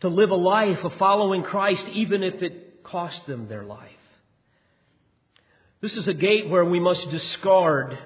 to 0.00 0.08
live 0.08 0.30
a 0.30 0.36
life 0.36 0.82
of 0.84 0.94
following 0.94 1.42
Christ 1.42 1.84
even 1.92 2.22
if 2.22 2.42
it 2.42 2.82
cost 2.82 3.26
them 3.26 3.48
their 3.48 3.64
life. 3.64 3.90
This 5.82 5.96
is 5.96 6.08
a 6.08 6.14
gate 6.14 6.48
where 6.48 6.64
we 6.64 6.80
must 6.80 7.10
discard 7.10 7.98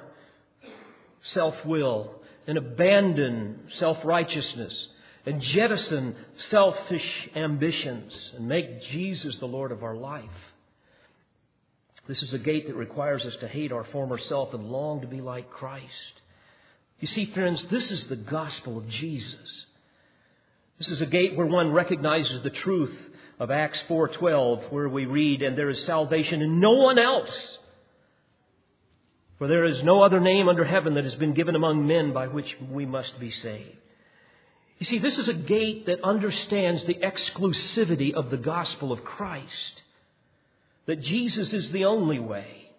self 1.27 1.55
will 1.65 2.17
and 2.49 2.59
abandon 2.59 3.61
self 3.79 3.99
righteousness 4.05 4.89
and 5.25 5.41
jettison 5.41 6.17
selfish 6.51 7.29
ambitions 7.37 8.13
and 8.37 8.49
make 8.49 8.83
Jesus 8.91 9.37
the 9.39 9.47
Lord 9.47 9.73
of 9.73 9.83
our 9.83 9.95
life. 9.95 10.25
This 12.09 12.23
is 12.23 12.33
a 12.33 12.39
gate 12.39 12.67
that 12.67 12.75
requires 12.75 13.25
us 13.25 13.37
to 13.37 13.49
hate 13.49 13.73
our 13.73 13.85
former 13.85 14.19
self 14.19 14.53
and 14.55 14.65
long 14.65 15.03
to 15.03 15.07
be 15.07 15.21
like 15.21 15.51
Christ. 15.51 15.85
You 16.99 17.09
see, 17.09 17.27
friends, 17.27 17.65
this 17.71 17.91
is 17.91 18.05
the 18.05 18.17
gospel 18.17 18.79
of 18.79 18.89
Jesus. 18.89 19.67
This 20.79 20.89
is 20.89 21.01
a 21.01 21.07
gate 21.07 21.37
where 21.37 21.47
one 21.47 21.73
recognizes 21.73 22.43
the 22.43 22.51
truth 22.51 22.97
of 23.39 23.51
Acts 23.51 23.79
4:12 23.89 24.71
where 24.73 24.89
we 24.89 25.07
read 25.07 25.43
and 25.43 25.57
there 25.57 25.71
is 25.71 25.85
salvation 25.85 26.43
in 26.43 26.61
no 26.61 26.73
one 26.73 26.99
else 26.99 27.59
for 29.43 29.49
there 29.49 29.65
is 29.65 29.83
no 29.83 30.05
other 30.05 30.21
name 30.21 30.49
under 30.49 30.65
heaven 30.65 30.95
that 30.95 31.03
has 31.03 31.17
been 31.17 31.35
given 31.35 31.57
among 31.57 31.85
men 31.85 32.13
by 32.13 32.29
which 32.29 32.47
we 32.71 32.87
must 32.87 33.19
be 33.19 33.33
saved. 33.33 33.77
You 34.83 34.89
see, 34.89 34.99
this 34.99 35.17
is 35.17 35.29
a 35.29 35.35
gate 35.35 35.87
that 35.87 36.03
understands 36.03 36.85
the 36.85 36.97
exclusivity 36.97 38.15
of 38.15 38.31
the 38.31 38.37
gospel 38.37 38.91
of 38.91 39.05
Christ. 39.05 39.83
That 40.87 41.03
Jesus 41.03 41.53
is 41.53 41.71
the 41.71 41.85
only 41.85 42.19
way. 42.19 42.71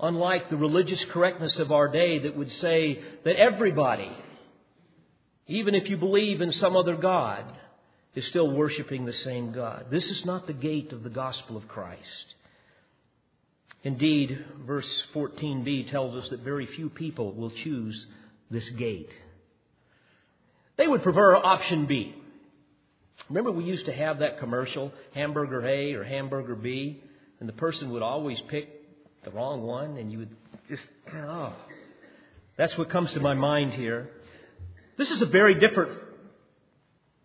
Unlike 0.00 0.50
the 0.50 0.56
religious 0.56 1.02
correctness 1.12 1.56
of 1.58 1.70
our 1.70 1.86
day 1.86 2.18
that 2.18 2.36
would 2.36 2.50
say 2.54 3.00
that 3.24 3.36
everybody 3.36 4.10
even 5.48 5.74
if 5.74 5.88
you 5.88 5.96
believe 5.96 6.40
in 6.40 6.52
some 6.52 6.76
other 6.76 6.96
God, 6.96 7.44
is 8.14 8.26
still 8.28 8.50
worshiping 8.50 9.04
the 9.04 9.12
same 9.12 9.52
God. 9.52 9.86
This 9.90 10.04
is 10.04 10.24
not 10.24 10.46
the 10.46 10.52
gate 10.52 10.92
of 10.92 11.02
the 11.02 11.10
gospel 11.10 11.56
of 11.56 11.68
Christ. 11.68 12.34
Indeed, 13.84 14.44
verse 14.66 14.88
14b 15.14 15.90
tells 15.90 16.14
us 16.14 16.30
that 16.30 16.40
very 16.40 16.66
few 16.66 16.88
people 16.88 17.32
will 17.32 17.50
choose 17.50 18.06
this 18.50 18.68
gate. 18.70 19.10
They 20.76 20.86
would 20.86 21.02
prefer 21.02 21.36
option 21.36 21.86
B. 21.86 22.14
Remember, 23.28 23.50
we 23.50 23.64
used 23.64 23.86
to 23.86 23.92
have 23.92 24.20
that 24.20 24.38
commercial, 24.38 24.92
hamburger 25.14 25.66
A 25.66 25.94
or 25.94 26.04
hamburger 26.04 26.54
B, 26.54 27.02
and 27.40 27.48
the 27.48 27.54
person 27.54 27.90
would 27.90 28.02
always 28.02 28.40
pick 28.48 28.68
the 29.24 29.30
wrong 29.30 29.62
one, 29.62 29.96
and 29.96 30.12
you 30.12 30.18
would 30.18 30.36
just, 30.68 30.82
oh. 31.14 31.52
That's 32.56 32.76
what 32.78 32.90
comes 32.90 33.12
to 33.12 33.20
my 33.20 33.34
mind 33.34 33.72
here. 33.74 34.10
This 34.96 35.10
is 35.10 35.20
a 35.20 35.26
very 35.26 35.58
different 35.60 35.98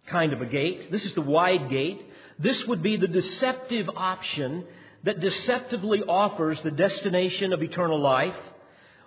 kind 0.07 0.33
of 0.33 0.41
a 0.41 0.45
gate. 0.45 0.91
This 0.91 1.05
is 1.05 1.13
the 1.13 1.21
wide 1.21 1.69
gate. 1.69 2.01
This 2.39 2.65
would 2.67 2.81
be 2.81 2.97
the 2.97 3.07
deceptive 3.07 3.89
option 3.95 4.65
that 5.03 5.19
deceptively 5.19 6.01
offers 6.03 6.61
the 6.63 6.71
destination 6.71 7.53
of 7.53 7.61
eternal 7.61 8.01
life. 8.01 8.35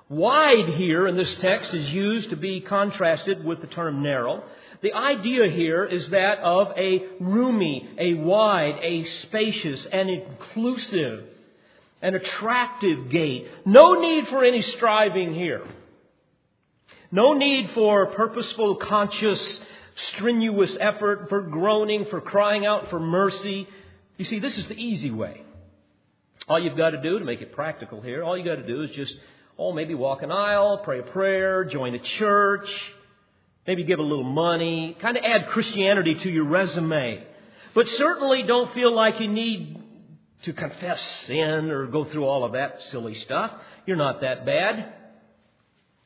Wide 0.09 0.69
here 0.71 1.07
in 1.07 1.17
this 1.17 1.35
text 1.37 1.73
is 1.73 1.91
used 1.91 2.31
to 2.31 2.37
be 2.37 2.61
contrasted 2.61 3.45
with 3.45 3.61
the 3.61 3.67
term 3.69 4.03
narrow. 4.03 4.45
The 4.83 4.93
idea 4.93 5.51
here 5.51 5.85
is 5.85 6.11
that 6.11 6.41
of 6.41 6.73
a 6.77 7.07
roomy, 7.21 7.89
a 7.99 8.15
wide, 8.15 8.79
a 8.83 9.05
spacious, 9.23 9.87
an 9.87 10.11
inclusive, 10.11 11.25
an 12.03 12.15
attractive 12.15 13.09
gate. 13.09 13.49
No 13.65 13.95
need 13.95 14.29
for 14.29 14.45
any 14.45 14.61
striving 14.61 15.35
here. 15.35 15.67
No 17.11 17.33
need 17.33 17.71
for 17.71 18.07
purposeful, 18.07 18.77
conscious, 18.77 19.41
strenuous 20.13 20.77
effort, 20.79 21.31
for 21.31 21.41
groaning, 21.41 22.05
for 22.07 22.21
crying 22.21 22.67
out 22.67 22.91
for 22.91 23.01
mercy. 23.01 23.67
You 24.19 24.27
see, 24.27 24.39
this 24.39 24.59
is 24.59 24.67
the 24.67 24.75
easy 24.75 25.11
way. 25.11 25.41
All 26.47 26.59
you've 26.59 26.77
got 26.77 26.91
to 26.91 27.01
do 27.01 27.19
to 27.19 27.25
make 27.25 27.41
it 27.41 27.53
practical 27.53 28.03
here, 28.03 28.23
all 28.23 28.37
you've 28.37 28.47
got 28.47 28.57
to 28.57 28.67
do 28.67 28.83
is 28.83 28.91
just, 28.91 29.15
oh, 29.59 29.73
maybe 29.73 29.95
walk 29.95 30.23
an 30.23 30.33
aisle, 30.33 30.79
pray 30.79 31.01
a 31.01 31.03
prayer, 31.03 31.65
join 31.65 31.95
a 31.95 31.99
church, 32.19 32.69
maybe 33.67 33.85
give 33.85 33.99
a 33.99 34.03
little 34.03 34.25
money, 34.25 34.97
kind 35.01 35.17
of 35.17 35.25
add 35.25 35.49
Christianity 35.49 36.15
to 36.15 36.31
your 36.31 36.45
resume. 36.45 37.25
But 37.75 37.89
certainly 37.99 38.45
don't 38.45 38.73
feel 38.75 38.95
like 38.95 39.21
you 39.21 39.29
need 39.29 39.81
to 40.45 40.53
confess 40.53 41.01
sin 41.27 41.71
or 41.71 41.87
go 41.87 42.05
through 42.05 42.25
all 42.25 42.45
of 42.45 42.53
that 42.53 42.79
silly 42.91 43.15
stuff. 43.21 43.51
You're 43.87 43.97
not 43.97 44.21
that 44.21 44.45
bad. 44.45 44.93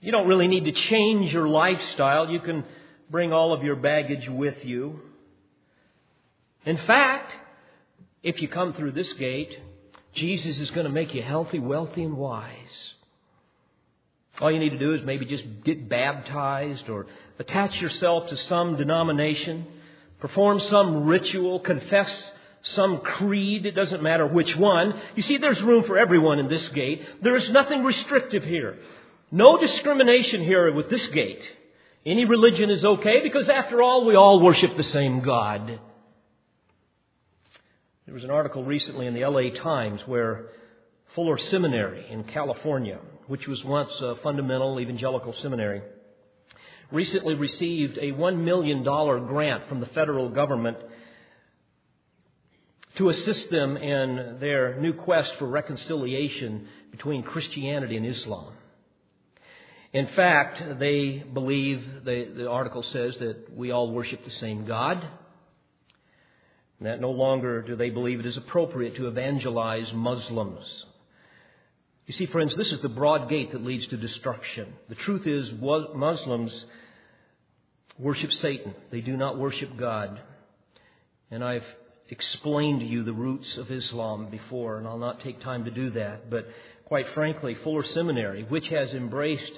You 0.00 0.12
don't 0.12 0.28
really 0.28 0.46
need 0.46 0.64
to 0.64 0.72
change 0.72 1.32
your 1.32 1.48
lifestyle. 1.48 2.28
You 2.28 2.40
can 2.40 2.64
bring 3.10 3.32
all 3.32 3.52
of 3.52 3.64
your 3.64 3.76
baggage 3.76 4.28
with 4.28 4.64
you. 4.64 5.00
In 6.64 6.76
fact, 6.76 7.32
if 8.22 8.40
you 8.40 8.48
come 8.48 8.74
through 8.74 8.92
this 8.92 9.12
gate, 9.14 9.58
Jesus 10.14 10.58
is 10.60 10.70
going 10.70 10.84
to 10.84 10.92
make 10.92 11.14
you 11.14 11.22
healthy, 11.22 11.58
wealthy, 11.58 12.04
and 12.04 12.16
wise. 12.16 12.94
All 14.40 14.52
you 14.52 14.58
need 14.58 14.70
to 14.70 14.78
do 14.78 14.94
is 14.94 15.02
maybe 15.04 15.24
just 15.24 15.44
get 15.64 15.88
baptized 15.88 16.88
or 16.88 17.06
attach 17.38 17.80
yourself 17.80 18.28
to 18.28 18.36
some 18.36 18.76
denomination, 18.76 19.66
perform 20.20 20.60
some 20.60 21.04
ritual, 21.06 21.60
confess 21.60 22.10
some 22.62 22.98
creed, 22.98 23.66
it 23.66 23.72
doesn't 23.72 24.02
matter 24.02 24.26
which 24.26 24.54
one. 24.56 25.00
You 25.16 25.22
see, 25.22 25.38
there's 25.38 25.60
room 25.62 25.84
for 25.84 25.98
everyone 25.98 26.38
in 26.38 26.48
this 26.48 26.66
gate. 26.68 27.02
There 27.22 27.36
is 27.36 27.48
nothing 27.50 27.82
restrictive 27.82 28.44
here. 28.44 28.78
No 29.30 29.58
discrimination 29.58 30.42
here 30.42 30.72
with 30.72 30.88
this 30.90 31.06
gate. 31.08 31.42
Any 32.06 32.24
religion 32.24 32.70
is 32.70 32.84
okay 32.84 33.20
because 33.22 33.48
after 33.48 33.82
all, 33.82 34.06
we 34.06 34.16
all 34.16 34.40
worship 34.40 34.76
the 34.76 34.84
same 34.84 35.20
God. 35.20 35.80
There 38.06 38.14
was 38.14 38.24
an 38.24 38.30
article 38.30 38.64
recently 38.64 39.06
in 39.06 39.14
the 39.14 39.26
LA 39.26 39.50
Times 39.62 40.00
where 40.06 40.46
Fuller 41.14 41.36
Seminary 41.36 42.06
in 42.08 42.24
California, 42.24 42.98
which 43.28 43.46
was 43.46 43.62
once 43.64 43.92
a 44.00 44.16
fundamental 44.16 44.80
evangelical 44.80 45.34
seminary, 45.40 45.82
recently 46.90 47.34
received 47.34 47.98
a 47.98 48.12
$1 48.12 48.38
million 48.42 48.82
grant 48.82 49.68
from 49.68 49.80
the 49.80 49.86
federal 49.86 50.30
government 50.30 50.78
to 52.96 53.10
assist 53.10 53.50
them 53.50 53.76
in 53.76 54.38
their 54.40 54.80
new 54.80 54.92
quest 54.92 55.32
for 55.38 55.46
reconciliation 55.46 56.66
between 56.90 57.22
Christianity 57.22 57.96
and 57.96 58.06
Islam. 58.06 58.54
In 59.92 60.08
fact, 60.08 60.78
they 60.78 61.24
believe, 61.32 62.04
the 62.04 62.48
article 62.48 62.82
says, 62.82 63.16
that 63.18 63.54
we 63.54 63.70
all 63.70 63.92
worship 63.92 64.24
the 64.24 64.30
same 64.32 64.66
God. 64.66 65.06
And 66.78 66.86
that 66.86 67.00
no 67.00 67.10
longer 67.10 67.62
do 67.62 67.76
they 67.76 67.90
believe 67.90 68.20
it 68.20 68.26
is 68.26 68.36
appropriate 68.36 68.96
to 68.96 69.08
evangelize 69.08 69.92
Muslims. 69.92 70.64
You 72.08 72.14
see, 72.14 72.24
friends, 72.24 72.56
this 72.56 72.72
is 72.72 72.80
the 72.80 72.88
broad 72.88 73.28
gate 73.28 73.52
that 73.52 73.62
leads 73.62 73.86
to 73.88 73.98
destruction. 73.98 74.72
The 74.88 74.94
truth 74.94 75.26
is, 75.26 75.52
Muslims 75.60 76.64
worship 77.98 78.32
Satan. 78.32 78.74
They 78.90 79.02
do 79.02 79.14
not 79.14 79.38
worship 79.38 79.76
God. 79.76 80.18
And 81.30 81.44
I've 81.44 81.66
explained 82.08 82.80
to 82.80 82.86
you 82.86 83.04
the 83.04 83.12
roots 83.12 83.58
of 83.58 83.70
Islam 83.70 84.30
before, 84.30 84.78
and 84.78 84.88
I'll 84.88 84.96
not 84.96 85.20
take 85.20 85.42
time 85.42 85.66
to 85.66 85.70
do 85.70 85.90
that. 85.90 86.30
But 86.30 86.48
quite 86.86 87.10
frankly, 87.12 87.54
Fuller 87.62 87.84
Seminary, 87.84 88.42
which 88.44 88.68
has 88.68 88.90
embraced 88.92 89.52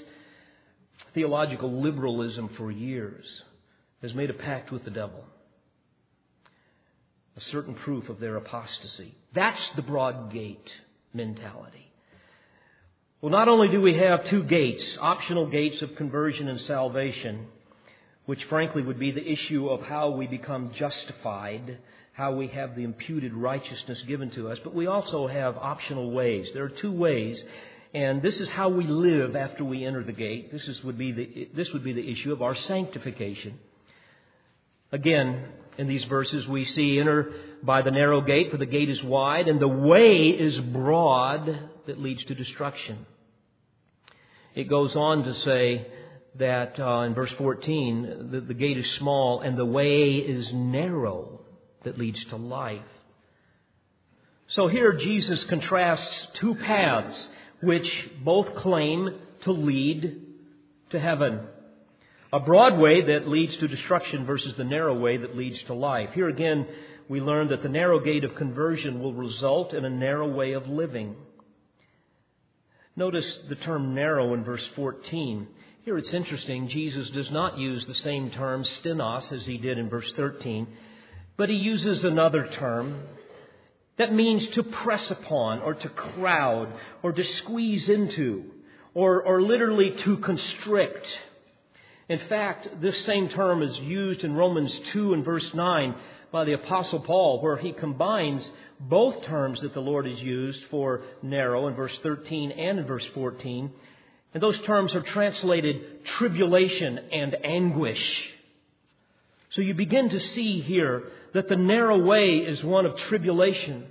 theological 1.14 1.80
liberalism 1.80 2.50
for 2.56 2.72
years, 2.72 3.26
has 4.02 4.12
made 4.12 4.28
a 4.28 4.34
pact 4.34 4.72
with 4.72 4.84
the 4.84 4.90
devil. 4.90 5.24
A 7.36 7.40
certain 7.52 7.76
proof 7.76 8.08
of 8.08 8.18
their 8.18 8.34
apostasy. 8.34 9.14
That's 9.34 9.70
the 9.76 9.82
broad 9.82 10.32
gate 10.32 10.68
mentality. 11.14 11.89
Well, 13.20 13.30
not 13.30 13.48
only 13.48 13.68
do 13.68 13.80
we 13.80 13.96
have 13.98 14.24
two 14.26 14.44
gates, 14.44 14.82
optional 15.00 15.46
gates 15.46 15.82
of 15.82 15.94
conversion 15.96 16.48
and 16.48 16.60
salvation, 16.62 17.46
which 18.26 18.42
frankly 18.44 18.82
would 18.82 18.98
be 18.98 19.10
the 19.10 19.26
issue 19.26 19.68
of 19.68 19.82
how 19.82 20.10
we 20.10 20.26
become 20.26 20.72
justified, 20.78 21.78
how 22.12 22.32
we 22.32 22.48
have 22.48 22.76
the 22.76 22.84
imputed 22.84 23.34
righteousness 23.34 24.02
given 24.08 24.30
to 24.30 24.48
us, 24.48 24.58
but 24.64 24.74
we 24.74 24.86
also 24.86 25.26
have 25.26 25.56
optional 25.56 26.10
ways. 26.12 26.48
There 26.54 26.64
are 26.64 26.70
two 26.70 26.92
ways 26.92 27.42
and 27.92 28.22
this 28.22 28.36
is 28.36 28.48
how 28.50 28.68
we 28.68 28.86
live 28.86 29.34
after 29.34 29.64
we 29.64 29.84
enter 29.84 30.04
the 30.04 30.12
gate. 30.12 30.52
This, 30.52 30.62
is, 30.68 30.82
would, 30.84 30.96
be 30.96 31.12
the, 31.12 31.48
this 31.54 31.72
would 31.72 31.82
be 31.82 31.92
the 31.92 32.08
issue 32.08 32.32
of 32.32 32.40
our 32.40 32.54
sanctification. 32.54 33.58
Again, 34.92 35.46
in 35.76 35.88
these 35.88 36.04
verses, 36.04 36.46
we 36.46 36.64
see 36.66 37.00
enter 37.00 37.32
by 37.62 37.82
the 37.82 37.90
narrow 37.90 38.20
gate, 38.20 38.50
for 38.50 38.58
the 38.58 38.66
gate 38.66 38.90
is 38.90 39.02
wide, 39.02 39.48
and 39.48 39.60
the 39.60 39.68
way 39.68 40.28
is 40.28 40.58
broad 40.60 41.46
that 41.86 41.98
leads 41.98 42.22
to 42.24 42.34
destruction. 42.34 43.06
It 44.54 44.68
goes 44.68 44.96
on 44.96 45.24
to 45.24 45.34
say 45.40 45.86
that 46.36 46.78
uh, 46.78 47.00
in 47.00 47.14
verse 47.14 47.32
14, 47.38 48.28
the, 48.30 48.40
the 48.40 48.54
gate 48.54 48.78
is 48.78 48.90
small, 48.98 49.40
and 49.40 49.56
the 49.56 49.64
way 49.64 50.16
is 50.16 50.48
narrow 50.52 51.40
that 51.84 51.98
leads 51.98 52.22
to 52.26 52.36
life. 52.36 52.82
So 54.48 54.68
here 54.68 54.92
Jesus 54.94 55.42
contrasts 55.48 56.26
two 56.40 56.56
paths 56.56 57.16
which 57.62 57.88
both 58.24 58.54
claim 58.56 59.10
to 59.44 59.52
lead 59.52 60.22
to 60.90 60.98
heaven. 60.98 61.40
A 62.32 62.40
broad 62.40 62.78
way 62.78 63.02
that 63.06 63.28
leads 63.28 63.56
to 63.58 63.68
destruction 63.68 64.24
versus 64.24 64.54
the 64.56 64.64
narrow 64.64 64.98
way 64.98 65.16
that 65.16 65.36
leads 65.36 65.62
to 65.64 65.74
life. 65.74 66.10
Here 66.14 66.28
again, 66.28 66.66
we 67.08 67.20
learn 67.20 67.48
that 67.48 67.62
the 67.62 67.68
narrow 67.68 68.00
gate 68.00 68.24
of 68.24 68.36
conversion 68.36 69.00
will 69.00 69.14
result 69.14 69.74
in 69.74 69.84
a 69.84 69.90
narrow 69.90 70.28
way 70.28 70.52
of 70.52 70.68
living. 70.68 71.16
Notice 72.96 73.38
the 73.48 73.54
term 73.54 73.94
narrow 73.94 74.34
in 74.34 74.44
verse 74.44 74.66
14. 74.74 75.46
Here 75.84 75.96
it's 75.96 76.12
interesting, 76.12 76.68
Jesus 76.68 77.08
does 77.10 77.30
not 77.30 77.58
use 77.58 77.86
the 77.86 77.94
same 77.94 78.30
term 78.30 78.64
stenos 78.64 79.32
as 79.32 79.46
he 79.46 79.58
did 79.58 79.78
in 79.78 79.88
verse 79.88 80.12
13, 80.16 80.66
but 81.36 81.48
he 81.48 81.56
uses 81.56 82.04
another 82.04 82.48
term, 82.52 83.00
that 83.96 84.12
means 84.12 84.46
to 84.48 84.62
press 84.62 85.10
upon 85.10 85.60
or 85.60 85.74
to 85.74 85.88
crowd 85.88 86.72
or 87.02 87.12
to 87.12 87.24
squeeze 87.24 87.88
into 87.88 88.44
or, 88.94 89.22
or 89.22 89.40
literally 89.40 89.94
to 90.04 90.16
constrict. 90.18 91.06
In 92.08 92.18
fact, 92.28 92.80
this 92.80 93.04
same 93.04 93.28
term 93.28 93.62
is 93.62 93.76
used 93.78 94.24
in 94.24 94.34
Romans 94.34 94.72
2 94.92 95.14
and 95.14 95.24
verse 95.24 95.48
9 95.54 95.94
by 96.32 96.44
the 96.44 96.54
Apostle 96.54 97.00
Paul, 97.00 97.40
where 97.40 97.56
he 97.56 97.72
combines 97.72 98.48
both 98.80 99.22
terms 99.24 99.60
that 99.60 99.74
the 99.74 99.80
Lord 99.80 100.06
has 100.06 100.18
used 100.20 100.60
for 100.70 101.02
narrow 101.22 101.68
in 101.68 101.74
verse 101.74 101.96
13 102.02 102.50
and 102.50 102.78
in 102.78 102.86
verse 102.86 103.04
14. 103.14 103.70
And 104.32 104.42
those 104.42 104.58
terms 104.62 104.94
are 104.94 105.02
translated 105.02 106.04
tribulation 106.18 106.98
and 107.12 107.36
anguish. 107.44 108.02
So 109.50 109.60
you 109.60 109.74
begin 109.74 110.08
to 110.10 110.20
see 110.20 110.60
here 110.60 111.04
that 111.34 111.48
the 111.48 111.56
narrow 111.56 111.98
way 111.98 112.36
is 112.38 112.62
one 112.62 112.86
of 112.86 112.96
tribulation. 113.08 113.86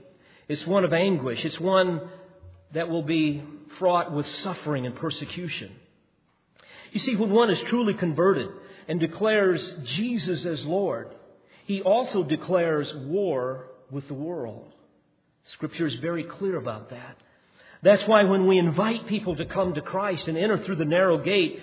It's 0.48 0.66
one 0.66 0.86
of 0.86 0.94
anguish. 0.94 1.44
It's 1.46 1.60
one 1.60 2.02
that 2.74 2.90
will 2.90 3.04
be 3.04 3.44
fraught 3.78 4.12
with 4.12 4.26
suffering 4.44 4.86
and 4.86 4.96
persecution. 4.96 5.72
You 6.92 7.00
see, 7.02 7.16
when 7.16 7.30
one 7.30 7.52
is 7.52 7.60
truly 7.68 7.94
converted 7.94 8.50
and 8.88 9.00
declares 9.00 9.62
Jesus 9.98 10.46
as 10.46 10.66
Lord, 10.66 11.10
he 11.66 11.82
also 11.82 12.24
declares 12.24 12.92
war 12.96 13.68
with 13.92 14.08
the 14.08 14.14
world. 14.14 14.72
Scripture 15.54 15.88
is 15.88 15.96
very 15.96 16.24
clear 16.24 16.58
about 16.58 16.90
that. 16.92 17.18
That's 17.82 18.06
why 18.08 18.24
when 18.24 18.46
we 18.46 18.58
invite 18.58 19.08
people 19.08 19.36
to 19.38 19.46
come 19.46 19.74
to 19.74 19.82
Christ 19.82 20.28
and 20.28 20.38
enter 20.38 20.58
through 20.58 20.76
the 20.76 20.86
narrow 20.86 21.18
gate, 21.18 21.60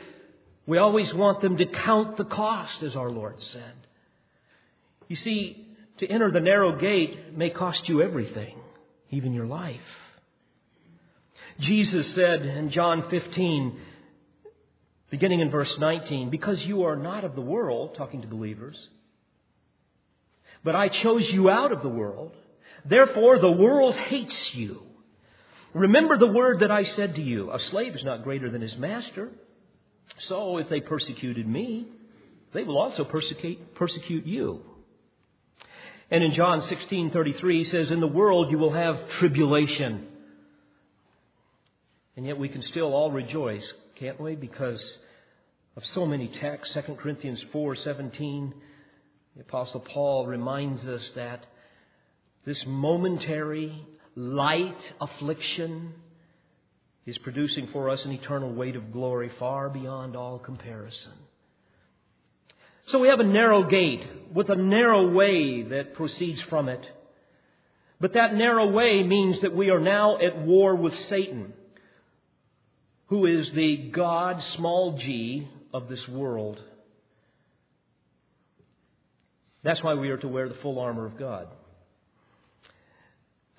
we 0.67 0.79
always 0.79 1.13
want 1.15 1.41
them 1.41 1.59
to 1.59 1.67
count 1.67 2.17
the 2.17 2.25
cost, 2.25 2.83
as 2.83 2.97
our 2.97 3.11
Lord 3.11 3.41
said. 3.53 3.75
You 5.09 5.17
see, 5.17 5.67
to 5.99 6.07
enter 6.07 6.31
the 6.31 6.41
narrow 6.41 6.77
gate 6.79 7.37
may 7.37 7.51
cost 7.51 7.89
you 7.89 8.03
everything, 8.03 8.59
even 9.11 9.33
your 9.33 9.47
life. 9.47 9.81
Jesus 11.61 12.15
said 12.15 12.43
in 12.45 12.71
John 12.71 13.09
15, 13.09 13.79
beginning 15.11 15.41
in 15.41 15.51
verse 15.51 15.73
19, 15.79 16.31
Because 16.31 16.63
you 16.63 16.85
are 16.85 16.97
not 16.97 17.25
of 17.25 17.35
the 17.35 17.41
world, 17.41 17.95
talking 17.95 18.23
to 18.23 18.29
believers, 18.29 18.77
but 20.65 20.75
I 20.75 20.89
chose 20.89 21.31
you 21.31 21.49
out 21.49 21.73
of 21.73 21.83
the 21.83 21.89
world, 21.89 22.33
therefore 22.89 23.39
the 23.39 23.51
world 23.51 23.97
hates 23.97 24.55
you. 24.55 24.83
Remember 25.75 26.17
the 26.17 26.27
word 26.27 26.61
that 26.61 26.71
I 26.71 26.85
said 26.85 27.17
to 27.17 27.23
you 27.23 27.53
A 27.53 27.61
slave 27.71 27.95
is 27.95 28.05
not 28.05 28.25
greater 28.25 28.51
than 28.51 28.63
his 28.63 28.77
master. 28.77 29.31
So 30.29 30.59
if 30.59 30.69
they 30.69 30.81
persecuted 30.81 31.47
me, 31.47 31.89
they 32.53 32.63
will 32.63 32.79
also 32.79 33.05
persecute, 33.05 33.75
persecute 33.75 34.25
you. 34.25 34.63
And 36.11 36.23
in 36.23 36.33
John 36.33 36.63
16:33 36.63 37.59
he 37.59 37.65
says 37.65 37.91
in 37.91 38.01
the 38.01 38.07
world 38.07 38.51
you 38.51 38.59
will 38.59 38.73
have 38.73 39.11
tribulation. 39.19 40.07
And 42.17 42.25
yet 42.25 42.39
we 42.39 42.49
can 42.49 42.63
still 42.63 42.95
all 42.95 43.11
rejoice, 43.11 43.67
can't 43.97 44.21
we? 44.21 44.37
Because 44.37 44.83
of 45.77 45.85
so 45.87 46.07
many 46.07 46.29
texts, 46.29 46.75
2 46.75 46.95
Corinthians 46.95 47.45
4:17, 47.53 48.55
the 49.35 49.43
apostle 49.43 49.81
Paul 49.81 50.27
reminds 50.27 50.87
us 50.87 51.11
that 51.15 51.45
this 52.47 52.63
momentary 52.65 53.85
light 54.15 54.79
affliction 55.01 55.93
is 57.05 57.19
producing 57.19 57.69
for 57.73 57.91
us 57.91 58.05
an 58.05 58.13
eternal 58.13 58.53
weight 58.53 58.77
of 58.77 58.93
glory 58.93 59.31
far 59.39 59.69
beyond 59.69 60.17
all 60.17 60.39
comparison. 60.39 61.13
So 62.89 63.01
we 63.01 63.09
have 63.09 63.19
a 63.19 63.25
narrow 63.25 63.65
gate 63.65 64.07
with 64.33 64.49
a 64.49 64.55
narrow 64.55 65.11
way 65.11 65.63
that 65.65 65.95
proceeds 65.95 66.41
from 66.43 66.69
it. 66.69 66.87
But 68.01 68.15
that 68.15 68.35
narrow 68.35 68.71
way 68.71 69.03
means 69.03 69.41
that 69.41 69.55
we 69.55 69.71
are 69.71 69.81
now 69.81 70.19
at 70.19 70.39
war 70.39 70.77
with 70.77 70.97
Satan, 71.09 71.53
who 73.07 73.27
is 73.27 73.51
the 73.53 73.89
God, 73.93 74.41
small 74.55 74.99
g, 74.99 75.49
of 75.75 75.89
this 75.89 76.07
world. 76.07 76.61
That's 79.65 79.83
why 79.83 79.95
we 79.95 80.11
are 80.11 80.19
to 80.19 80.29
wear 80.29 80.49
the 80.49 80.55
full 80.57 80.79
armor 80.79 81.07
of 81.07 81.19
God. 81.19 81.49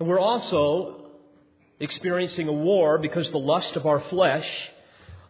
And 0.00 0.08
we're 0.08 0.20
also 0.20 1.10
experiencing 1.80 2.46
a 2.46 2.52
war 2.52 2.98
because 2.98 3.28
the 3.30 3.38
lust 3.38 3.74
of 3.74 3.84
our 3.84 4.00
flesh 4.10 4.46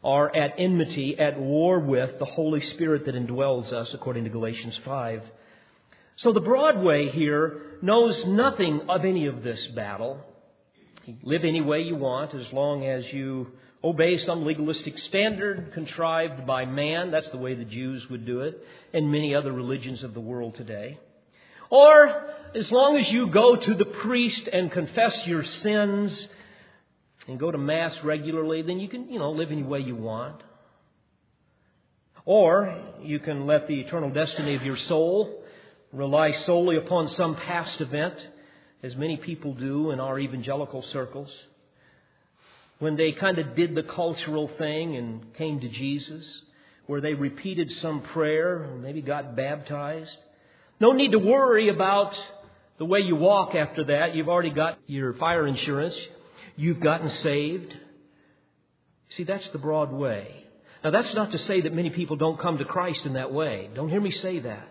are 0.05 0.35
at 0.35 0.55
enmity, 0.59 1.19
at 1.19 1.41
war 1.41 1.81
with 1.81 2.19
the 2.19 2.27
Holy 2.27 2.61
Spirit 2.73 3.07
that 3.07 3.15
indwells 3.15 3.73
us, 3.73 3.89
according 3.95 4.25
to 4.25 4.31
Galatians 4.31 4.79
5. 4.85 5.23
So 6.19 6.33
the 6.33 6.41
broad 6.41 6.83
way 6.83 7.09
here 7.09 7.79
knows 7.81 8.23
nothing 8.27 8.83
of 8.89 9.05
any 9.05 9.27
of 9.27 9.43
this 9.43 9.67
battle. 9.69 10.21
Live 11.23 11.45
any 11.45 11.63
way 11.63 11.81
you 11.83 11.97
want 11.97 12.35
as 12.35 12.53
long 12.53 12.85
as 12.85 13.11
you 13.13 13.53
obey 13.83 14.19
some 14.19 14.45
legalistic 14.45 14.99
standard 14.99 15.73
contrived 15.73 16.47
by 16.47 16.67
man. 16.67 17.11
That's 17.11 17.31
the 17.31 17.39
way 17.39 17.55
the 17.55 17.65
Jews 17.65 18.07
would 18.11 18.27
do 18.27 18.41
it, 18.43 18.63
and 18.93 19.11
many 19.11 19.35
other 19.35 19.53
religions 19.53 20.03
of 20.03 20.13
the 20.13 20.21
world 20.21 20.57
today. 20.57 20.99
Or 21.71 22.27
as 22.55 22.71
long 22.71 22.97
as 22.97 23.11
you 23.11 23.29
go 23.29 23.57
to 23.57 23.75
the 23.75 23.85
priest 23.85 24.49
and 24.53 24.73
confess 24.73 25.27
your 25.27 25.45
sins 25.45 26.29
and 27.27 27.39
go 27.39 27.51
to 27.51 27.59
Mass 27.59 27.97
regularly, 28.03 28.63
then 28.63 28.79
you 28.79 28.89
can, 28.89 29.11
you 29.11 29.19
know, 29.19 29.33
live 29.33 29.51
any 29.51 29.63
way 29.63 29.81
you 29.81 29.97
want. 29.97 30.43
Or 32.25 32.79
you 33.03 33.19
can 33.19 33.47
let 33.47 33.69
the 33.69 33.81
eternal 33.81 34.11
destiny 34.11 34.55
of 34.55 34.63
your 34.63 34.77
soul 34.77 35.43
rely 35.93 36.33
solely 36.45 36.77
upon 36.77 37.09
some 37.11 37.37
past 37.37 37.81
event, 37.81 38.15
as 38.83 38.95
many 38.97 39.17
people 39.17 39.55
do 39.55 39.91
in 39.91 40.01
our 40.01 40.19
evangelical 40.19 40.83
circles. 40.93 41.31
When 42.79 42.97
they 42.97 43.13
kind 43.13 43.39
of 43.39 43.57
did 43.57 43.75
the 43.75 43.83
cultural 43.83 44.49
thing 44.59 44.97
and 44.97 45.35
came 45.35 45.61
to 45.61 45.69
Jesus, 45.69 46.25
where 46.87 47.01
they 47.01 47.15
repeated 47.15 47.71
some 47.83 48.03
prayer, 48.03 48.65
or 48.65 48.77
maybe 48.77 49.03
got 49.03 49.35
baptized. 49.35 50.17
No 50.81 50.93
need 50.93 51.13
to 51.13 51.19
worry 51.19 51.69
about 51.69 52.19
the 52.79 52.85
way 52.85 53.01
you 53.01 53.17
walk 53.17 53.55
after 53.55 53.85
that. 53.85 54.15
You've 54.15 54.29
already 54.29 54.51
got 54.51 54.79
your 54.87 55.15
fire 55.15 55.47
insurance. 55.47 55.97
You've 56.57 56.81
gotten 56.81 57.11
saved. 57.23 57.75
See, 59.17 59.25
that's 59.25 59.49
the 59.51 59.59
broad 59.59 59.93
way. 59.93 60.45
Now, 60.85 60.91
that's 60.91 61.13
not 61.15 61.33
to 61.33 61.39
say 61.39 61.63
that 61.63 61.75
many 61.75 61.91
people 61.91 62.17
don't 62.17 62.39
come 62.39 62.59
to 62.59 62.65
Christ 62.65 63.05
in 63.05 63.15
that 63.15 63.33
way. 63.33 63.69
Don't 63.75 63.89
hear 63.89 64.01
me 64.01 64.13
say 64.13 64.39
that. 64.41 64.69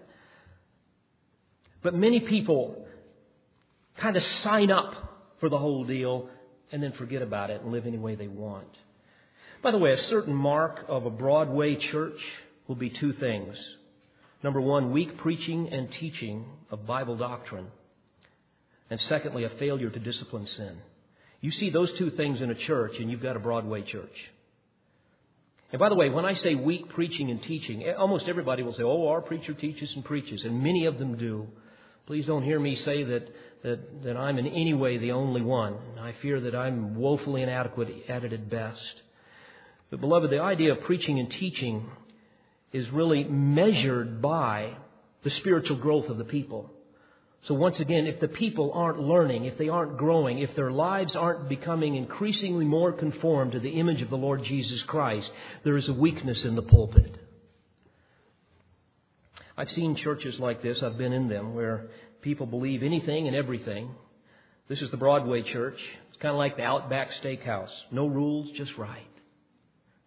But 1.83 1.93
many 1.93 2.21
people 2.21 2.87
kind 3.97 4.15
of 4.15 4.23
sign 4.43 4.71
up 4.71 4.93
for 5.39 5.49
the 5.49 5.57
whole 5.57 5.83
deal 5.83 6.29
and 6.71 6.81
then 6.81 6.93
forget 6.93 7.21
about 7.21 7.49
it 7.49 7.61
and 7.61 7.71
live 7.71 7.85
any 7.85 7.97
way 7.97 8.15
they 8.15 8.27
want. 8.27 8.67
By 9.61 9.71
the 9.71 9.77
way, 9.77 9.91
a 9.93 10.03
certain 10.03 10.35
mark 10.35 10.85
of 10.87 11.05
a 11.05 11.09
broad 11.09 11.49
way 11.49 11.75
church 11.75 12.19
will 12.67 12.75
be 12.75 12.89
two 12.89 13.13
things. 13.13 13.57
Number 14.43 14.61
one, 14.61 14.91
weak 14.91 15.17
preaching 15.17 15.69
and 15.71 15.91
teaching 15.99 16.45
of 16.69 16.85
Bible 16.85 17.17
doctrine. 17.17 17.67
And 18.89 18.99
secondly, 19.01 19.43
a 19.43 19.49
failure 19.49 19.89
to 19.89 19.99
discipline 19.99 20.45
sin. 20.45 20.77
You 21.41 21.51
see 21.51 21.69
those 21.69 21.91
two 21.97 22.11
things 22.11 22.41
in 22.41 22.49
a 22.49 22.55
church, 22.55 22.93
and 22.99 23.11
you've 23.11 23.21
got 23.21 23.35
a 23.35 23.39
broad 23.39 23.65
way 23.65 23.81
church. 23.81 24.15
And 25.71 25.79
by 25.79 25.89
the 25.89 25.95
way, 25.95 26.09
when 26.09 26.25
I 26.25 26.35
say 26.35 26.55
weak 26.55 26.89
preaching 26.89 27.29
and 27.29 27.43
teaching, 27.43 27.83
eh, 27.83 27.93
almost 27.93 28.27
everybody 28.27 28.63
will 28.63 28.73
say, 28.73 28.83
oh, 28.83 29.09
our 29.09 29.21
preacher 29.21 29.53
teaches 29.53 29.91
and 29.95 30.05
preaches, 30.05 30.43
and 30.43 30.63
many 30.63 30.85
of 30.85 30.97
them 30.97 31.17
do. 31.17 31.47
Please 32.05 32.25
don't 32.25 32.43
hear 32.43 32.59
me 32.59 32.77
say 32.85 33.03
that, 33.03 33.27
that, 33.63 34.03
that 34.03 34.15
I'm 34.15 34.37
in 34.37 34.47
any 34.47 34.73
way 34.73 34.97
the 34.97 35.11
only 35.11 35.41
one. 35.41 35.75
I 35.99 36.13
fear 36.21 36.39
that 36.41 36.55
I'm 36.55 36.95
woefully 36.95 37.41
inadequate 37.41 37.89
at 38.07 38.23
it 38.23 38.31
at 38.31 38.49
best. 38.49 38.79
But, 39.89 39.99
beloved, 39.99 40.31
the 40.31 40.39
idea 40.39 40.71
of 40.71 40.83
preaching 40.83 41.19
and 41.19 41.29
teaching 41.29 41.89
is 42.77 42.89
really 42.91 43.23
measured 43.23 44.21
by 44.21 44.77
the 45.23 45.31
spiritual 45.31 45.77
growth 45.77 46.09
of 46.09 46.17
the 46.17 46.23
people. 46.23 46.69
So, 47.43 47.53
once 47.53 47.79
again, 47.79 48.07
if 48.07 48.19
the 48.19 48.27
people 48.27 48.71
aren't 48.73 48.99
learning, 48.99 49.45
if 49.45 49.57
they 49.57 49.69
aren't 49.69 49.97
growing, 49.97 50.39
if 50.39 50.55
their 50.55 50.71
lives 50.71 51.15
aren't 51.15 51.49
becoming 51.49 51.95
increasingly 51.95 52.65
more 52.65 52.91
conformed 52.91 53.53
to 53.53 53.59
the 53.59 53.79
image 53.79 54.01
of 54.01 54.09
the 54.09 54.17
Lord 54.17 54.43
Jesus 54.43 54.81
Christ, 54.83 55.29
there 55.63 55.77
is 55.77 55.87
a 55.87 55.93
weakness 55.93 56.43
in 56.43 56.55
the 56.55 56.61
pulpit. 56.61 57.17
I've 59.57 59.71
seen 59.71 59.95
churches 59.95 60.39
like 60.39 60.61
this, 60.61 60.83
I've 60.83 60.97
been 60.97 61.13
in 61.13 61.29
them, 61.29 61.55
where 61.55 61.87
people 62.21 62.45
believe 62.45 62.83
anything 62.83 63.27
and 63.27 63.35
everything. 63.35 63.89
This 64.67 64.81
is 64.81 64.91
the 64.91 64.97
broad 64.97 65.25
way 65.25 65.41
church. 65.41 65.79
It's 66.09 66.21
kind 66.21 66.33
of 66.33 66.37
like 66.37 66.57
the 66.57 66.63
Outback 66.63 67.09
Steakhouse. 67.23 67.71
No 67.91 68.07
rules, 68.07 68.51
just 68.57 68.77
right. 68.77 69.07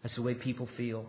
That's 0.02 0.14
the 0.14 0.22
way 0.22 0.34
people 0.34 0.68
feel. 0.76 1.06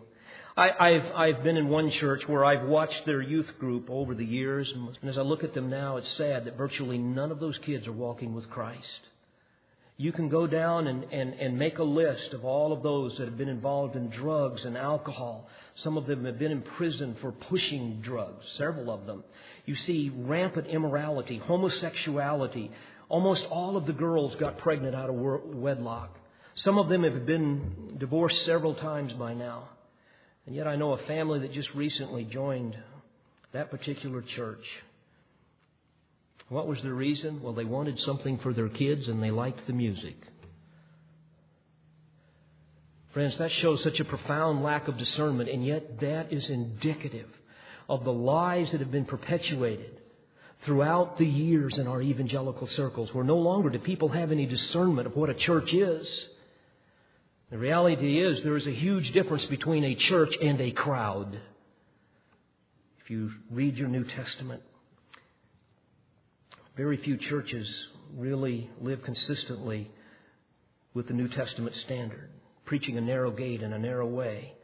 I, 0.54 0.90
have 0.90 1.14
I've 1.14 1.44
been 1.44 1.56
in 1.56 1.68
one 1.68 1.90
church 1.90 2.24
where 2.26 2.44
I've 2.44 2.68
watched 2.68 3.06
their 3.06 3.22
youth 3.22 3.50
group 3.58 3.88
over 3.88 4.14
the 4.14 4.24
years, 4.24 4.70
and 4.70 5.08
as 5.08 5.16
I 5.16 5.22
look 5.22 5.44
at 5.44 5.54
them 5.54 5.70
now, 5.70 5.96
it's 5.96 6.16
sad 6.18 6.44
that 6.44 6.58
virtually 6.58 6.98
none 6.98 7.32
of 7.32 7.40
those 7.40 7.56
kids 7.64 7.86
are 7.86 7.92
walking 7.92 8.34
with 8.34 8.50
Christ. 8.50 9.08
You 9.96 10.12
can 10.12 10.28
go 10.28 10.46
down 10.46 10.88
and, 10.88 11.04
and, 11.04 11.32
and 11.34 11.58
make 11.58 11.78
a 11.78 11.84
list 11.84 12.34
of 12.34 12.44
all 12.44 12.72
of 12.72 12.82
those 12.82 13.16
that 13.16 13.28
have 13.28 13.38
been 13.38 13.48
involved 13.48 13.96
in 13.96 14.10
drugs 14.10 14.64
and 14.64 14.76
alcohol. 14.76 15.48
Some 15.76 15.96
of 15.96 16.06
them 16.06 16.26
have 16.26 16.38
been 16.38 16.52
in 16.52 16.60
prison 16.60 17.16
for 17.22 17.32
pushing 17.32 18.02
drugs, 18.02 18.44
several 18.58 18.90
of 18.90 19.06
them. 19.06 19.24
You 19.64 19.76
see 19.76 20.12
rampant 20.14 20.66
immorality, 20.66 21.38
homosexuality. 21.38 22.70
Almost 23.08 23.44
all 23.44 23.76
of 23.78 23.86
the 23.86 23.92
girls 23.94 24.34
got 24.36 24.58
pregnant 24.58 24.94
out 24.94 25.08
of 25.08 25.14
wedlock. 25.14 26.14
Some 26.56 26.76
of 26.76 26.90
them 26.90 27.04
have 27.04 27.24
been 27.24 27.96
divorced 27.98 28.44
several 28.44 28.74
times 28.74 29.14
by 29.14 29.32
now. 29.32 29.68
And 30.46 30.54
yet 30.54 30.66
I 30.66 30.76
know 30.76 30.92
a 30.92 31.06
family 31.06 31.40
that 31.40 31.52
just 31.52 31.72
recently 31.74 32.24
joined 32.24 32.76
that 33.52 33.70
particular 33.70 34.22
church. 34.22 34.64
What 36.48 36.66
was 36.66 36.82
the 36.82 36.92
reason? 36.92 37.42
Well, 37.42 37.54
they 37.54 37.64
wanted 37.64 37.98
something 38.00 38.38
for 38.38 38.52
their 38.52 38.68
kids 38.68 39.08
and 39.08 39.22
they 39.22 39.30
liked 39.30 39.66
the 39.66 39.72
music. 39.72 40.16
Friends, 43.12 43.36
that 43.38 43.52
shows 43.60 43.82
such 43.82 44.00
a 44.00 44.04
profound 44.04 44.62
lack 44.62 44.88
of 44.88 44.96
discernment, 44.96 45.50
and 45.50 45.64
yet 45.66 46.00
that 46.00 46.32
is 46.32 46.48
indicative 46.48 47.28
of 47.88 48.04
the 48.04 48.12
lies 48.12 48.70
that 48.72 48.80
have 48.80 48.90
been 48.90 49.04
perpetuated 49.04 50.00
throughout 50.64 51.18
the 51.18 51.26
years 51.26 51.76
in 51.78 51.86
our 51.86 52.00
evangelical 52.00 52.66
circles, 52.68 53.12
where 53.12 53.24
no 53.24 53.36
longer 53.36 53.68
do 53.68 53.78
people 53.78 54.08
have 54.08 54.32
any 54.32 54.46
discernment 54.46 55.06
of 55.06 55.14
what 55.14 55.28
a 55.28 55.34
church 55.34 55.74
is. 55.74 56.06
The 57.52 57.58
reality 57.58 58.18
is 58.18 58.42
there 58.42 58.56
is 58.56 58.66
a 58.66 58.72
huge 58.72 59.12
difference 59.12 59.44
between 59.44 59.84
a 59.84 59.94
church 59.94 60.34
and 60.40 60.58
a 60.58 60.70
crowd. 60.70 61.38
If 63.04 63.10
you 63.10 63.30
read 63.50 63.76
your 63.76 63.88
New 63.88 64.04
Testament, 64.04 64.62
very 66.78 66.96
few 66.96 67.18
churches 67.18 67.68
really 68.16 68.70
live 68.80 69.02
consistently 69.02 69.90
with 70.94 71.08
the 71.08 71.12
New 71.12 71.28
Testament 71.28 71.76
standard, 71.84 72.30
preaching 72.64 72.96
a 72.96 73.02
narrow 73.02 73.30
gate 73.30 73.62
and 73.62 73.74
a 73.74 73.78
narrow 73.78 74.06
way. 74.06 74.54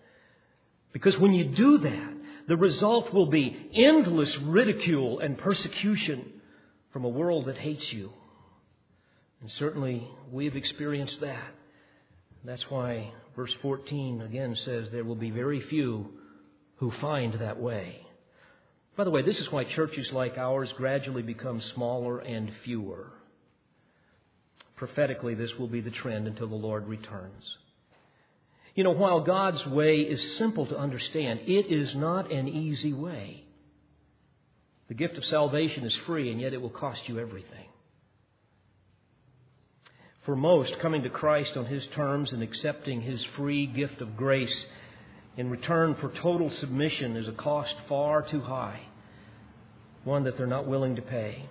Because 0.95 1.19
when 1.19 1.35
you 1.35 1.45
do 1.45 1.77
that, 1.77 2.15
the 2.49 2.57
result 2.57 3.13
will 3.13 3.27
be 3.27 3.69
endless 3.75 4.35
ridicule 4.39 5.19
and 5.19 5.37
persecution 5.37 6.25
from 6.95 7.05
a 7.05 7.09
world 7.11 7.45
that 7.45 7.59
hates 7.59 7.93
you. 7.93 8.15
And 9.43 9.51
certainly 9.59 10.09
we 10.33 10.47
have 10.47 10.57
experienced 10.57 11.21
that. 11.21 11.55
That's 12.45 12.65
why 12.71 13.13
verse 13.37 13.53
14 13.63 14.23
again 14.23 14.57
says 14.65 14.89
there 14.91 15.05
will 15.05 15.17
be 15.17 15.31
very 15.31 15.61
few 15.61 16.11
who 16.77 16.91
find 17.01 17.35
that 17.35 17.61
way. 17.61 18.01
By 18.97 19.05
the 19.05 19.11
way, 19.11 19.23
this 19.23 19.39
is 19.39 19.53
why 19.53 19.65
churches 19.65 20.11
like 20.13 20.39
ours 20.39 20.73
gradually 20.77 21.23
become 21.23 21.61
smaller 21.75 22.19
and 22.19 22.51
fewer. 22.65 23.13
Prophetically, 24.77 25.35
this 25.35 25.57
will 25.59 25.69
be 25.69 25.81
the 25.81 25.91
trend 25.91 26.27
until 26.27 26.49
the 26.49 26.55
Lord 26.55 26.87
returns. 26.87 27.45
You 28.75 28.85
know, 28.85 28.93
while 28.93 29.21
God's 29.21 29.65
way 29.67 30.01
is 30.01 30.37
simple 30.37 30.67
to 30.67 30.79
understand, 30.79 31.41
it 31.47 31.67
is 31.73 31.95
not 31.95 32.31
an 32.31 32.47
easy 32.49 32.93
way. 32.93 33.45
The 34.89 34.95
gift 34.95 35.17
of 35.17 35.25
salvation 35.25 35.85
is 35.85 35.97
free, 36.07 36.31
and 36.31 36.41
yet 36.41 36.53
it 36.53 36.63
will 36.63 36.71
cost 36.71 37.01
you 37.09 37.19
everything. 37.19 37.68
For 40.25 40.37
most, 40.37 40.79
coming 40.81 41.03
to 41.05 41.11
Christ 41.11 41.57
on 41.57 41.67
His 41.67 41.87
terms 41.95 42.33
and 42.33 42.43
accepting 42.43 43.01
His 43.01 43.25
free 43.37 43.67
gift 43.67 44.01
of 44.01 44.17
grace 44.17 44.55
in 45.37 45.51
return 45.51 45.95
for 46.01 46.11
total 46.11 46.51
submission 46.51 47.17
is 47.17 47.29
a 47.29 47.33
cost 47.33 47.75
far 47.89 48.23
too 48.23 48.41
high, 48.41 48.81
one 50.05 50.25
that 50.25 50.37
they're 50.37 50.47
not 50.47 50.67
willing 50.67 50.97
to 50.97 51.03
pay. 51.03 51.47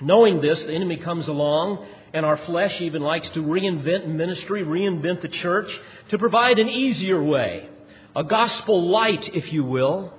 Knowing 0.00 0.40
this, 0.40 0.58
the 0.60 0.72
enemy 0.72 0.96
comes 0.96 1.28
along, 1.28 1.86
and 2.12 2.24
our 2.24 2.38
flesh 2.38 2.80
even 2.80 3.02
likes 3.02 3.28
to 3.30 3.42
reinvent 3.42 4.06
ministry, 4.06 4.62
reinvent 4.62 5.22
the 5.22 5.28
church, 5.28 5.70
to 6.08 6.18
provide 6.18 6.58
an 6.58 6.68
easier 6.68 7.22
way, 7.22 7.68
a 8.14 8.24
gospel 8.24 8.88
light, 8.90 9.30
if 9.34 9.52
you 9.52 9.62
will, 9.62 10.12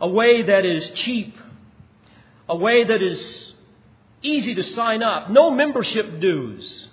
a 0.00 0.08
way 0.08 0.42
that 0.42 0.64
is 0.64 0.90
cheap, 0.90 1.36
a 2.48 2.56
way 2.56 2.84
that 2.84 3.02
is 3.02 3.47
easy 4.22 4.54
to 4.54 4.62
sign 4.74 5.02
up, 5.02 5.30
no 5.30 5.50
membership 5.50 6.20
dues. 6.20 6.88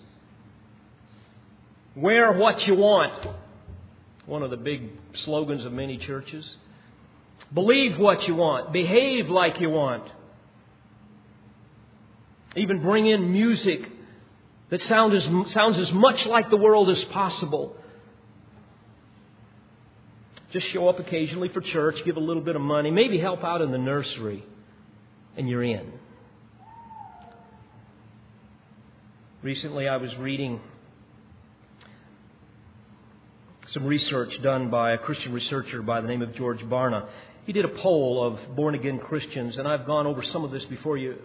Wear 1.95 2.33
what 2.33 2.65
you 2.67 2.75
want 2.75 3.27
one 4.25 4.41
of 4.41 4.49
the 4.49 4.57
big 4.57 4.89
slogans 5.23 5.65
of 5.65 5.71
many 5.71 5.97
churches. 5.97 6.55
Believe 7.53 7.97
what 7.99 8.27
you 8.27 8.35
want. 8.35 8.73
Behave 8.73 9.29
like 9.29 9.59
you 9.61 9.69
want. 9.69 10.09
Even 12.55 12.81
bring 12.81 13.05
in 13.05 13.31
music 13.31 13.87
that 14.69 14.81
sound 14.83 15.13
as, 15.13 15.23
sounds 15.53 15.77
as 15.77 15.91
much 15.91 16.25
like 16.25 16.49
the 16.49 16.57
world 16.57 16.89
as 16.89 17.03
possible. 17.05 17.75
Just 20.51 20.67
show 20.67 20.87
up 20.87 20.99
occasionally 20.99 21.49
for 21.49 21.61
church, 21.61 21.97
give 22.05 22.17
a 22.17 22.21
little 22.21 22.41
bit 22.41 22.55
of 22.55 22.61
money, 22.61 22.89
maybe 22.89 23.19
help 23.19 23.43
out 23.43 23.61
in 23.61 23.71
the 23.71 23.77
nursery. 23.77 24.43
and 25.37 25.49
you're 25.49 25.63
in. 25.63 25.91
Recently, 29.45 29.87
I 29.87 29.97
was 29.97 30.09
reading 30.17 30.59
some 33.73 33.85
research 33.85 34.33
done 34.41 34.71
by 34.71 34.93
a 34.93 34.97
Christian 34.97 35.33
researcher 35.33 35.83
by 35.83 36.01
the 36.01 36.07
name 36.07 36.23
of 36.23 36.33
George 36.33 36.61
Barna. 36.61 37.07
He 37.45 37.53
did 37.53 37.63
a 37.63 37.67
poll 37.67 38.25
of 38.25 38.55
born 38.55 38.73
again 38.73 38.97
Christians, 38.97 39.55
and 39.57 39.67
I've 39.67 39.85
gone 39.85 40.07
over 40.07 40.23
some 40.33 40.43
of 40.43 40.49
this 40.49 40.65
before 40.65 40.97
you, 40.97 41.15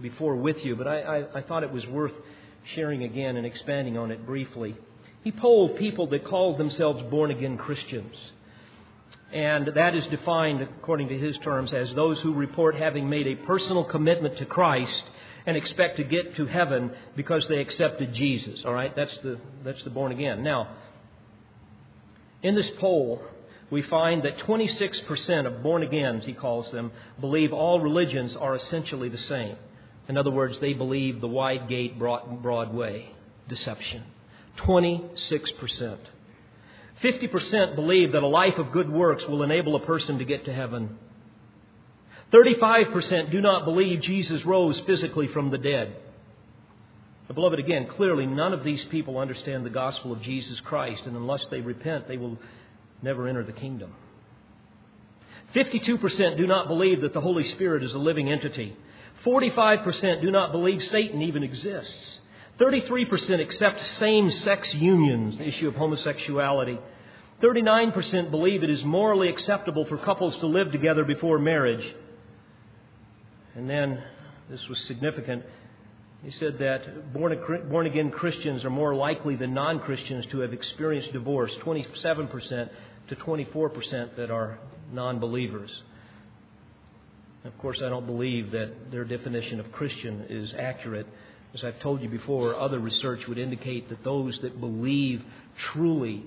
before 0.00 0.36
with 0.36 0.56
you, 0.64 0.74
but 0.74 0.88
I, 0.88 1.00
I, 1.00 1.38
I 1.40 1.42
thought 1.42 1.64
it 1.64 1.70
was 1.70 1.86
worth 1.88 2.14
sharing 2.74 3.02
again 3.02 3.36
and 3.36 3.44
expanding 3.44 3.98
on 3.98 4.10
it 4.10 4.24
briefly. 4.24 4.74
He 5.22 5.30
polled 5.30 5.76
people 5.76 6.06
that 6.06 6.24
called 6.24 6.56
themselves 6.56 7.02
born 7.10 7.30
again 7.30 7.58
Christians. 7.58 8.16
And 9.34 9.68
that 9.74 9.94
is 9.94 10.06
defined, 10.06 10.62
according 10.62 11.08
to 11.08 11.18
his 11.18 11.36
terms, 11.44 11.74
as 11.74 11.94
those 11.94 12.18
who 12.20 12.32
report 12.32 12.74
having 12.74 13.10
made 13.10 13.26
a 13.26 13.36
personal 13.36 13.84
commitment 13.84 14.38
to 14.38 14.46
Christ 14.46 15.04
and 15.46 15.56
expect 15.56 15.96
to 15.98 16.04
get 16.04 16.36
to 16.36 16.46
heaven 16.46 16.90
because 17.14 17.46
they 17.48 17.58
accepted 17.58 18.12
Jesus. 18.12 18.62
All 18.64 18.74
right, 18.74 18.94
that's 18.94 19.16
the 19.18 19.38
that's 19.64 19.82
the 19.84 19.90
born 19.90 20.12
again. 20.12 20.42
Now, 20.42 20.76
in 22.42 22.54
this 22.54 22.70
poll, 22.78 23.22
we 23.70 23.82
find 23.82 24.22
that 24.24 24.38
26% 24.38 25.46
of 25.46 25.62
born 25.62 25.82
agains, 25.82 26.24
he 26.24 26.32
calls 26.32 26.70
them, 26.70 26.92
believe 27.20 27.52
all 27.52 27.80
religions 27.80 28.36
are 28.36 28.54
essentially 28.54 29.08
the 29.08 29.18
same. 29.18 29.56
In 30.08 30.16
other 30.16 30.30
words, 30.30 30.58
they 30.60 30.72
believe 30.72 31.20
the 31.20 31.26
wide 31.28 31.68
gate, 31.68 31.98
broad 31.98 32.72
way 32.74 33.10
deception. 33.48 34.04
26%. 34.58 35.98
50% 37.02 37.74
believe 37.74 38.12
that 38.12 38.22
a 38.22 38.26
life 38.26 38.58
of 38.58 38.72
good 38.72 38.90
works 38.90 39.24
will 39.26 39.42
enable 39.42 39.76
a 39.76 39.84
person 39.84 40.18
to 40.18 40.24
get 40.24 40.44
to 40.46 40.52
heaven. 40.52 40.98
35% 42.32 43.30
do 43.30 43.40
not 43.40 43.64
believe 43.64 44.02
Jesus 44.02 44.44
rose 44.44 44.78
physically 44.80 45.28
from 45.28 45.50
the 45.50 45.58
dead. 45.58 45.96
Beloved, 47.32 47.58
again, 47.58 47.86
clearly 47.88 48.24
none 48.24 48.52
of 48.52 48.64
these 48.64 48.84
people 48.84 49.18
understand 49.18 49.64
the 49.64 49.70
gospel 49.70 50.12
of 50.12 50.22
Jesus 50.22 50.60
Christ, 50.60 51.02
and 51.06 51.16
unless 51.16 51.44
they 51.50 51.60
repent, 51.60 52.08
they 52.08 52.16
will 52.16 52.38
never 53.02 53.26
enter 53.26 53.44
the 53.44 53.52
kingdom. 53.52 53.92
52% 55.54 56.36
do 56.36 56.46
not 56.46 56.68
believe 56.68 57.00
that 57.02 57.12
the 57.12 57.20
Holy 57.20 57.48
Spirit 57.52 57.82
is 57.82 57.92
a 57.92 57.98
living 57.98 58.30
entity. 58.30 58.76
45% 59.24 60.22
do 60.22 60.30
not 60.30 60.52
believe 60.52 60.82
Satan 60.84 61.22
even 61.22 61.42
exists. 61.42 61.92
33% 62.58 63.40
accept 63.40 63.86
same 63.98 64.30
sex 64.30 64.72
unions, 64.74 65.36
the 65.38 65.48
issue 65.48 65.68
of 65.68 65.74
homosexuality. 65.74 66.78
39% 67.42 68.30
believe 68.30 68.62
it 68.62 68.70
is 68.70 68.82
morally 68.84 69.28
acceptable 69.28 69.84
for 69.84 69.98
couples 69.98 70.36
to 70.38 70.46
live 70.46 70.72
together 70.72 71.04
before 71.04 71.38
marriage. 71.38 71.84
And 73.56 73.68
then, 73.68 74.02
this 74.50 74.60
was 74.68 74.78
significant, 74.86 75.42
he 76.22 76.30
said 76.32 76.58
that 76.58 77.12
born 77.12 77.86
again 77.86 78.10
Christians 78.10 78.64
are 78.64 78.70
more 78.70 78.94
likely 78.94 79.36
than 79.36 79.54
non 79.54 79.80
Christians 79.80 80.26
to 80.32 80.40
have 80.40 80.52
experienced 80.52 81.12
divorce 81.12 81.52
27% 81.64 82.68
to 83.08 83.16
24% 83.16 84.16
that 84.16 84.30
are 84.30 84.58
non 84.92 85.20
believers. 85.20 85.70
Of 87.44 87.56
course, 87.58 87.80
I 87.84 87.88
don't 87.88 88.06
believe 88.06 88.50
that 88.50 88.90
their 88.90 89.04
definition 89.04 89.60
of 89.60 89.70
Christian 89.70 90.26
is 90.28 90.52
accurate. 90.58 91.06
As 91.54 91.62
I've 91.62 91.80
told 91.80 92.02
you 92.02 92.08
before, 92.08 92.56
other 92.56 92.80
research 92.80 93.20
would 93.28 93.38
indicate 93.38 93.88
that 93.88 94.02
those 94.02 94.38
that 94.42 94.60
believe 94.60 95.22
truly 95.72 96.24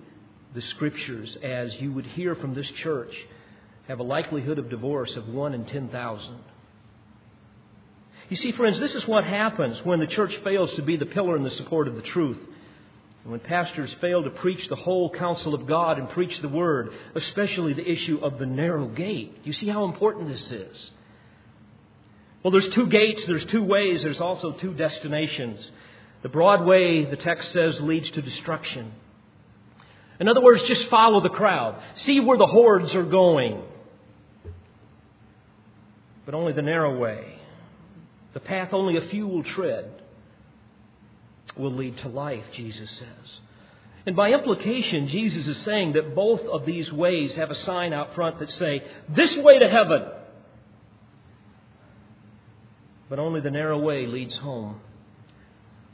the 0.55 0.61
Scriptures, 0.75 1.37
as 1.43 1.73
you 1.79 1.91
would 1.91 2.05
hear 2.05 2.35
from 2.35 2.55
this 2.55 2.69
church, 2.81 3.11
have 3.87 3.99
a 3.99 4.03
likelihood 4.03 4.57
of 4.57 4.69
divorce 4.69 5.11
of 5.17 5.27
1 5.27 5.53
in 5.53 5.65
10,000. 5.65 6.39
You 8.29 8.37
see, 8.37 8.51
friends, 8.51 8.79
this 8.79 8.93
is 8.93 9.07
what 9.07 9.23
happens 9.23 9.83
when 9.83 9.99
the 9.99 10.07
church 10.07 10.35
fails 10.43 10.71
to 10.75 10.83
be 10.83 10.97
the 10.97 11.07
pillar 11.07 11.35
and 11.35 11.45
the 11.45 11.51
support 11.51 11.87
of 11.87 11.95
the 11.95 12.03
truth. 12.03 12.39
And 13.23 13.31
when 13.31 13.39
pastors 13.39 13.93
fail 13.99 14.23
to 14.23 14.29
preach 14.29 14.67
the 14.69 14.75
whole 14.75 15.09
counsel 15.09 15.55
of 15.55 15.65
God 15.65 15.97
and 15.97 16.09
preach 16.11 16.39
the 16.41 16.47
Word, 16.47 16.91
especially 17.15 17.73
the 17.73 17.89
issue 17.89 18.19
of 18.21 18.37
the 18.37 18.45
narrow 18.45 18.87
gate. 18.87 19.39
You 19.43 19.53
see 19.53 19.67
how 19.67 19.85
important 19.85 20.29
this 20.29 20.51
is? 20.51 20.91
Well, 22.43 22.51
there's 22.51 22.69
two 22.69 22.87
gates, 22.87 23.23
there's 23.25 23.45
two 23.45 23.63
ways, 23.63 24.03
there's 24.03 24.21
also 24.21 24.53
two 24.53 24.73
destinations. 24.73 25.59
The 26.21 26.29
broad 26.29 26.65
way, 26.65 27.05
the 27.05 27.17
text 27.17 27.51
says, 27.51 27.79
leads 27.81 28.09
to 28.11 28.21
destruction. 28.21 28.93
In 30.19 30.27
other 30.27 30.41
words, 30.41 30.61
just 30.63 30.87
follow 30.89 31.21
the 31.21 31.29
crowd. 31.29 31.81
See 31.95 32.19
where 32.19 32.37
the 32.37 32.45
hordes 32.45 32.93
are 32.93 33.03
going. 33.03 33.61
But 36.25 36.35
only 36.35 36.53
the 36.53 36.61
narrow 36.61 36.97
way, 36.97 37.38
the 38.39 38.45
path 38.47 38.73
only 38.73 38.97
a 38.97 39.09
few 39.09 39.27
will 39.27 39.43
tread, 39.43 40.01
will 41.57 41.73
lead 41.73 41.97
to 41.99 42.07
life, 42.07 42.43
Jesus 42.53 42.89
says. 42.97 43.39
And 44.05 44.15
by 44.15 44.31
implication, 44.31 45.09
Jesus 45.09 45.45
is 45.45 45.57
saying 45.63 45.93
that 45.93 46.15
both 46.15 46.41
of 46.41 46.65
these 46.65 46.91
ways 46.91 47.35
have 47.35 47.51
a 47.51 47.55
sign 47.55 47.93
out 47.93 48.15
front 48.15 48.39
that 48.39 48.51
say, 48.53 48.83
This 49.09 49.35
way 49.37 49.59
to 49.59 49.69
heaven 49.69 50.03
but 53.09 53.19
only 53.19 53.41
the 53.41 53.51
narrow 53.51 53.79
way 53.79 54.05
leads 54.05 54.35
home. 54.37 54.79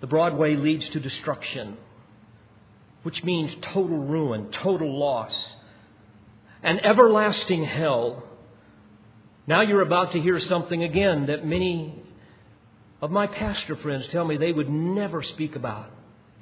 The 0.01 0.07
broad 0.07 0.37
way 0.37 0.55
leads 0.55 0.87
to 0.89 0.99
destruction, 0.99 1.77
which 3.03 3.23
means 3.23 3.51
total 3.73 3.97
ruin, 3.97 4.51
total 4.51 4.99
loss, 4.99 5.33
an 6.61 6.79
everlasting 6.81 7.63
hell. 7.63 8.23
Now 9.47 9.61
you're 9.61 9.81
about 9.81 10.11
to 10.11 10.21
hear 10.21 10.39
something 10.41 10.83
again 10.83 11.27
that 11.27 11.45
many 11.45 12.03
of 13.01 13.11
my 13.11 13.27
pastor 13.27 13.75
friends 13.75 14.07
tell 14.11 14.25
me 14.25 14.37
they 14.37 14.53
would 14.53 14.69
never 14.69 15.21
speak 15.21 15.55
about 15.55 15.89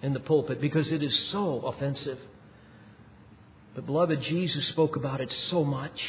in 0.02 0.14
the 0.14 0.20
pulpit 0.20 0.62
because 0.62 0.92
it 0.92 1.04
is 1.04 1.18
so 1.32 1.62
offensive. 1.62 2.20
But, 3.76 3.86
beloved, 3.86 4.22
Jesus 4.22 4.68
spoke 4.68 4.96
about 4.96 5.22
it 5.22 5.34
so 5.50 5.64
much 5.64 6.00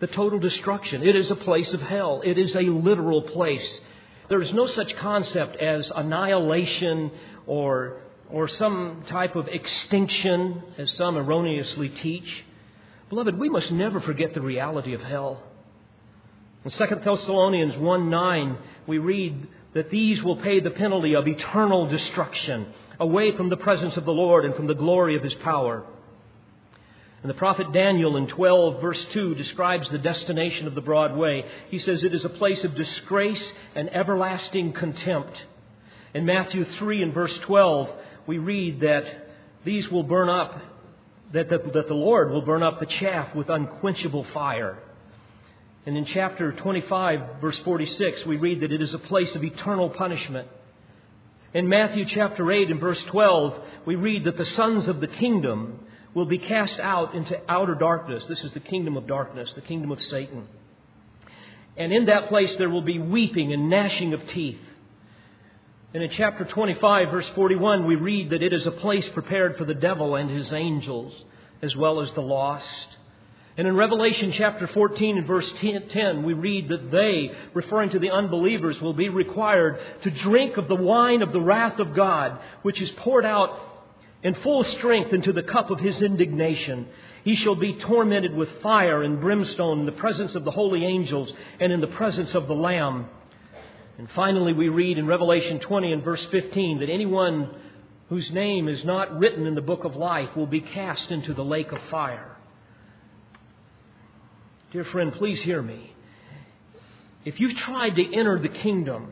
the 0.00 0.06
total 0.06 0.38
destruction. 0.38 1.02
It 1.02 1.16
is 1.16 1.30
a 1.30 1.36
place 1.36 1.72
of 1.72 1.80
hell. 1.80 2.22
It 2.24 2.38
is 2.38 2.54
a 2.54 2.60
literal 2.60 3.22
place. 3.22 3.80
There 4.28 4.40
is 4.40 4.52
no 4.52 4.66
such 4.66 4.94
concept 4.96 5.56
as 5.56 5.90
annihilation 5.94 7.10
or, 7.46 8.02
or 8.30 8.46
some 8.46 9.04
type 9.08 9.34
of 9.34 9.48
extinction, 9.48 10.62
as 10.76 10.92
some 10.92 11.16
erroneously 11.16 11.88
teach. 11.88 12.44
Beloved, 13.08 13.38
we 13.38 13.48
must 13.48 13.72
never 13.72 14.00
forget 14.00 14.34
the 14.34 14.40
reality 14.40 14.92
of 14.94 15.00
hell. 15.00 15.42
In 16.64 16.70
2 16.70 16.86
Thessalonians 17.04 17.76
1 17.76 18.10
9, 18.10 18.58
we 18.86 18.98
read 18.98 19.46
that 19.74 19.90
these 19.90 20.22
will 20.22 20.36
pay 20.36 20.60
the 20.60 20.70
penalty 20.70 21.14
of 21.14 21.28
eternal 21.28 21.86
destruction 21.86 22.66
away 22.98 23.36
from 23.36 23.48
the 23.48 23.56
presence 23.56 23.96
of 23.96 24.04
the 24.04 24.12
Lord 24.12 24.44
and 24.44 24.54
from 24.54 24.66
the 24.66 24.74
glory 24.74 25.16
of 25.16 25.22
his 25.22 25.34
power. 25.34 25.84
And 27.22 27.30
the 27.30 27.34
prophet 27.34 27.72
Daniel 27.72 28.16
in 28.16 28.26
12, 28.26 28.80
verse 28.80 29.04
2, 29.12 29.34
describes 29.34 29.88
the 29.90 29.98
destination 29.98 30.66
of 30.66 30.74
the 30.74 30.80
broad 30.80 31.16
way. 31.16 31.44
He 31.68 31.78
says 31.78 32.02
it 32.02 32.14
is 32.14 32.24
a 32.24 32.28
place 32.28 32.62
of 32.64 32.74
disgrace 32.74 33.52
and 33.74 33.92
everlasting 33.94 34.72
contempt. 34.72 35.36
In 36.14 36.24
Matthew 36.24 36.64
3 36.64 37.02
and 37.02 37.14
verse 37.14 37.36
12, 37.42 37.90
we 38.26 38.38
read 38.38 38.80
that 38.80 39.04
these 39.64 39.88
will 39.90 40.04
burn 40.04 40.28
up, 40.28 40.60
that 41.32 41.48
the, 41.48 41.58
that 41.74 41.88
the 41.88 41.94
Lord 41.94 42.30
will 42.30 42.42
burn 42.42 42.62
up 42.62 42.80
the 42.80 42.86
chaff 42.86 43.34
with 43.34 43.48
unquenchable 43.48 44.24
fire. 44.32 44.78
And 45.88 45.96
in 45.96 46.04
chapter 46.04 46.52
25, 46.52 47.40
verse 47.40 47.58
46, 47.64 48.26
we 48.26 48.36
read 48.36 48.60
that 48.60 48.72
it 48.72 48.82
is 48.82 48.92
a 48.92 48.98
place 48.98 49.34
of 49.34 49.42
eternal 49.42 49.88
punishment. 49.88 50.46
In 51.54 51.66
Matthew 51.66 52.04
chapter 52.04 52.52
8 52.52 52.70
and 52.70 52.78
verse 52.78 53.02
12, 53.04 53.58
we 53.86 53.94
read 53.94 54.24
that 54.24 54.36
the 54.36 54.44
sons 54.44 54.86
of 54.86 55.00
the 55.00 55.06
kingdom 55.06 55.80
will 56.12 56.26
be 56.26 56.36
cast 56.36 56.78
out 56.78 57.14
into 57.14 57.40
outer 57.48 57.74
darkness. 57.74 58.22
This 58.28 58.44
is 58.44 58.52
the 58.52 58.60
kingdom 58.60 58.98
of 58.98 59.06
darkness, 59.06 59.50
the 59.54 59.62
kingdom 59.62 59.90
of 59.90 59.98
Satan. 60.10 60.46
And 61.78 61.90
in 61.90 62.04
that 62.04 62.28
place 62.28 62.54
there 62.58 62.68
will 62.68 62.82
be 62.82 62.98
weeping 62.98 63.54
and 63.54 63.70
gnashing 63.70 64.12
of 64.12 64.20
teeth. 64.34 64.60
And 65.94 66.02
in 66.02 66.10
chapter 66.10 66.44
25, 66.44 67.10
verse 67.10 67.30
41, 67.34 67.86
we 67.86 67.96
read 67.96 68.28
that 68.28 68.42
it 68.42 68.52
is 68.52 68.66
a 68.66 68.72
place 68.72 69.08
prepared 69.14 69.56
for 69.56 69.64
the 69.64 69.72
devil 69.72 70.16
and 70.16 70.28
his 70.28 70.52
angels, 70.52 71.14
as 71.62 71.74
well 71.74 72.02
as 72.02 72.12
the 72.12 72.20
lost. 72.20 72.97
And 73.58 73.66
in 73.66 73.74
Revelation 73.74 74.30
chapter 74.30 74.68
14 74.68 75.18
and 75.18 75.26
verse 75.26 75.52
10, 75.60 76.22
we 76.22 76.32
read 76.32 76.68
that 76.68 76.92
they, 76.92 77.32
referring 77.54 77.90
to 77.90 77.98
the 77.98 78.12
unbelievers, 78.12 78.80
will 78.80 78.92
be 78.92 79.08
required 79.08 79.80
to 80.04 80.10
drink 80.10 80.56
of 80.56 80.68
the 80.68 80.76
wine 80.76 81.22
of 81.22 81.32
the 81.32 81.40
wrath 81.40 81.80
of 81.80 81.92
God, 81.92 82.38
which 82.62 82.80
is 82.80 82.88
poured 82.92 83.24
out 83.24 83.58
in 84.22 84.34
full 84.36 84.62
strength 84.62 85.12
into 85.12 85.32
the 85.32 85.42
cup 85.42 85.72
of 85.72 85.80
his 85.80 86.00
indignation. 86.00 86.86
He 87.24 87.34
shall 87.34 87.56
be 87.56 87.74
tormented 87.74 88.32
with 88.32 88.62
fire 88.62 89.02
and 89.02 89.20
brimstone 89.20 89.80
in 89.80 89.86
the 89.86 89.92
presence 89.92 90.36
of 90.36 90.44
the 90.44 90.52
holy 90.52 90.84
angels 90.84 91.32
and 91.58 91.72
in 91.72 91.80
the 91.80 91.88
presence 91.88 92.36
of 92.36 92.46
the 92.46 92.54
Lamb. 92.54 93.06
And 93.98 94.08
finally, 94.14 94.52
we 94.52 94.68
read 94.68 94.98
in 94.98 95.06
Revelation 95.08 95.58
20 95.58 95.94
and 95.94 96.04
verse 96.04 96.24
15 96.30 96.78
that 96.78 96.90
anyone 96.90 97.50
whose 98.08 98.30
name 98.30 98.68
is 98.68 98.84
not 98.84 99.18
written 99.18 99.46
in 99.46 99.56
the 99.56 99.60
book 99.60 99.82
of 99.82 99.96
life 99.96 100.36
will 100.36 100.46
be 100.46 100.60
cast 100.60 101.10
into 101.10 101.34
the 101.34 101.44
lake 101.44 101.72
of 101.72 101.80
fire. 101.90 102.37
Dear 104.70 104.84
friend, 104.84 105.12
please 105.14 105.40
hear 105.42 105.62
me. 105.62 105.94
if 107.24 107.40
you've 107.40 107.56
tried 107.58 107.96
to 107.96 108.14
enter 108.16 108.38
the 108.38 108.48
kingdom 108.48 109.10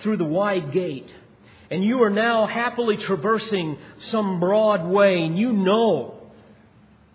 through 0.00 0.16
the 0.16 0.24
wide 0.24 0.72
gate, 0.72 1.08
and 1.70 1.84
you 1.84 2.02
are 2.02 2.10
now 2.10 2.46
happily 2.46 2.96
traversing 2.96 3.78
some 4.10 4.40
broad 4.40 4.84
way, 4.84 5.22
and 5.22 5.38
you 5.38 5.52
know 5.52 6.14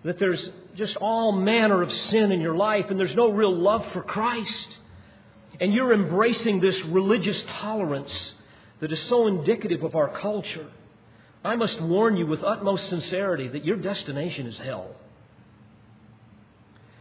that 0.03 0.19
there's 0.19 0.49
just 0.75 0.95
all 0.97 1.31
manner 1.31 1.81
of 1.81 1.91
sin 1.91 2.31
in 2.31 2.41
your 2.41 2.55
life, 2.55 2.85
and 2.89 2.99
there's 2.99 3.15
no 3.15 3.29
real 3.31 3.55
love 3.55 3.85
for 3.91 4.01
Christ, 4.01 4.67
and 5.59 5.73
you're 5.73 5.93
embracing 5.93 6.59
this 6.59 6.79
religious 6.85 7.41
tolerance 7.59 8.33
that 8.79 8.91
is 8.91 9.01
so 9.03 9.27
indicative 9.27 9.83
of 9.83 9.95
our 9.95 10.09
culture, 10.19 10.67
I 11.43 11.55
must 11.55 11.79
warn 11.81 12.17
you 12.17 12.25
with 12.25 12.43
utmost 12.43 12.89
sincerity 12.89 13.47
that 13.49 13.65
your 13.65 13.77
destination 13.77 14.47
is 14.47 14.57
hell. 14.57 14.95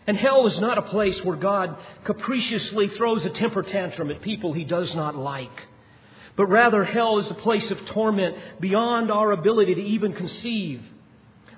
And 0.07 0.17
hell 0.17 0.47
is 0.47 0.59
not 0.59 0.79
a 0.79 0.83
place 0.83 1.19
where 1.25 1.37
God 1.37 1.77
capriciously 2.05 2.88
throws 2.88 3.25
a 3.25 3.31
temper 3.31 3.62
tantrum 3.62 4.11
at 4.11 4.21
people 4.21 4.53
he 4.53 4.64
does 4.64 4.95
not 4.95 5.17
like. 5.17 5.62
But 6.37 6.47
rather, 6.47 6.85
hell 6.85 7.19
is 7.19 7.31
a 7.31 7.35
place 7.35 7.71
of 7.71 7.87
torment 7.87 8.37
beyond 8.61 9.11
our 9.11 9.33
ability 9.33 9.77
to 9.77 9.83
even 9.83 10.12
conceive, 10.12 10.83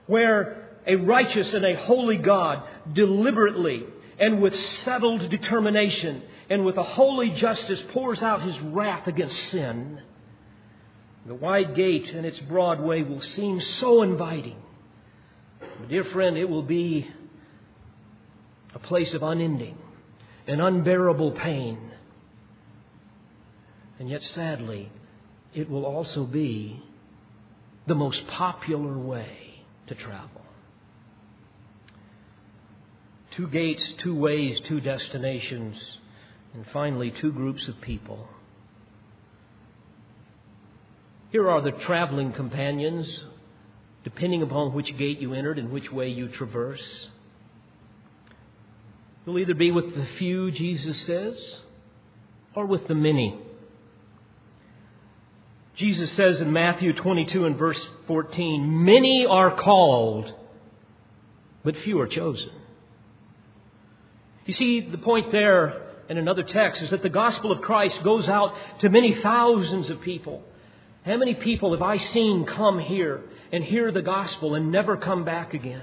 where 0.07 0.69
a 0.87 0.97
righteous 0.97 1.53
and 1.55 1.65
a 1.65 1.77
holy 1.77 2.19
God 2.19 2.63
deliberately 2.93 3.85
and 4.19 4.41
with 4.41 4.55
settled 4.85 5.29
determination 5.29 6.23
and 6.49 6.65
with 6.65 6.77
a 6.77 6.83
holy 6.83 7.31
justice 7.31 7.83
pours 7.93 8.23
out 8.23 8.43
his 8.43 8.59
wrath 8.61 9.07
against 9.07 9.51
sin. 9.51 10.01
The 11.27 11.35
wide 11.35 11.75
gate 11.75 12.11
and 12.15 12.25
its 12.25 12.39
broad 12.41 12.81
way 12.81 13.03
will 13.03 13.21
seem 13.21 13.61
so 13.81 14.03
inviting. 14.03 14.57
But 15.59 15.89
dear 15.89 16.05
friend, 16.05 16.37
it 16.37 16.49
will 16.49 16.63
be 16.63 17.11
a 18.77 18.79
place 18.79 19.15
of 19.15 19.23
unending 19.23 19.75
and 20.47 20.61
unbearable 20.61 21.33
pain. 21.33 21.79
And 23.99 24.11
yet, 24.11 24.21
sadly, 24.35 24.93
it 25.55 25.71
will 25.71 25.87
also 25.87 26.25
be 26.25 26.83
the 27.87 27.95
most 27.95 28.21
popular 28.27 28.99
way 28.99 29.65
to 29.87 29.95
travel. 29.95 30.43
Two 33.35 33.49
gates, 33.49 33.83
two 34.03 34.15
ways, 34.15 34.61
two 34.69 34.81
destinations, 34.83 35.77
and 36.53 36.67
finally, 36.71 37.15
two 37.19 37.33
groups 37.33 37.67
of 37.69 37.81
people. 37.81 38.29
Here 41.31 41.49
are 41.49 41.62
the 41.62 41.73
traveling 41.87 42.35
companions, 42.35 43.07
depending 44.05 44.43
upon 44.43 44.75
which 44.75 44.99
gate 44.99 45.19
you 45.19 45.33
entered 45.33 45.59
and 45.59 45.73
which 45.73 45.91
way 45.91 46.11
you 46.11 46.29
traverse. 46.29 47.09
You'll 49.27 49.41
either 49.41 49.55
be 49.55 49.73
with 49.73 49.93
the 49.95 50.07
few, 50.19 50.53
Jesus 50.53 51.05
says, 51.05 51.37
or 52.55 52.65
with 52.65 52.87
the 52.87 52.95
many. 52.95 53.37
Jesus 55.75 56.12
says 56.12 56.41
in 56.41 56.53
Matthew 56.53 56.93
22 56.93 57.45
and 57.45 57.59
verse 57.59 57.81
14, 58.07 58.85
Many 58.85 59.27
are 59.27 59.61
called, 59.61 60.33
but 61.65 61.77
few 61.79 62.01
are 62.01 62.07
chosen. 62.07 62.51
You 64.47 64.55
see, 64.55 64.81
the 64.89 64.99
point 64.99 65.33
there 65.33 65.83
in 66.09 66.19
another 66.19 66.45
text 66.45 66.81
is 66.83 66.91
that 66.91 67.03
the 67.03 67.09
gospel 67.09 67.51
of 67.51 67.61
Christ 67.61 68.01
goes 68.05 68.29
out 68.29 68.55
to 68.81 68.89
many 68.89 69.21
thousands 69.21 69.91
of 69.91 70.01
people. 70.03 70.45
How 71.05 71.17
many 71.17 71.35
people 71.35 71.73
have 71.73 71.83
I 71.83 71.99
seen 71.99 72.47
come 72.47 72.79
here 72.79 73.23
and 73.51 73.65
hear 73.65 73.91
the 73.91 74.03
gospel 74.03 74.55
and 74.55 74.71
never 74.71 74.97
come 74.97 75.25
back 75.25 75.53
again? 75.53 75.83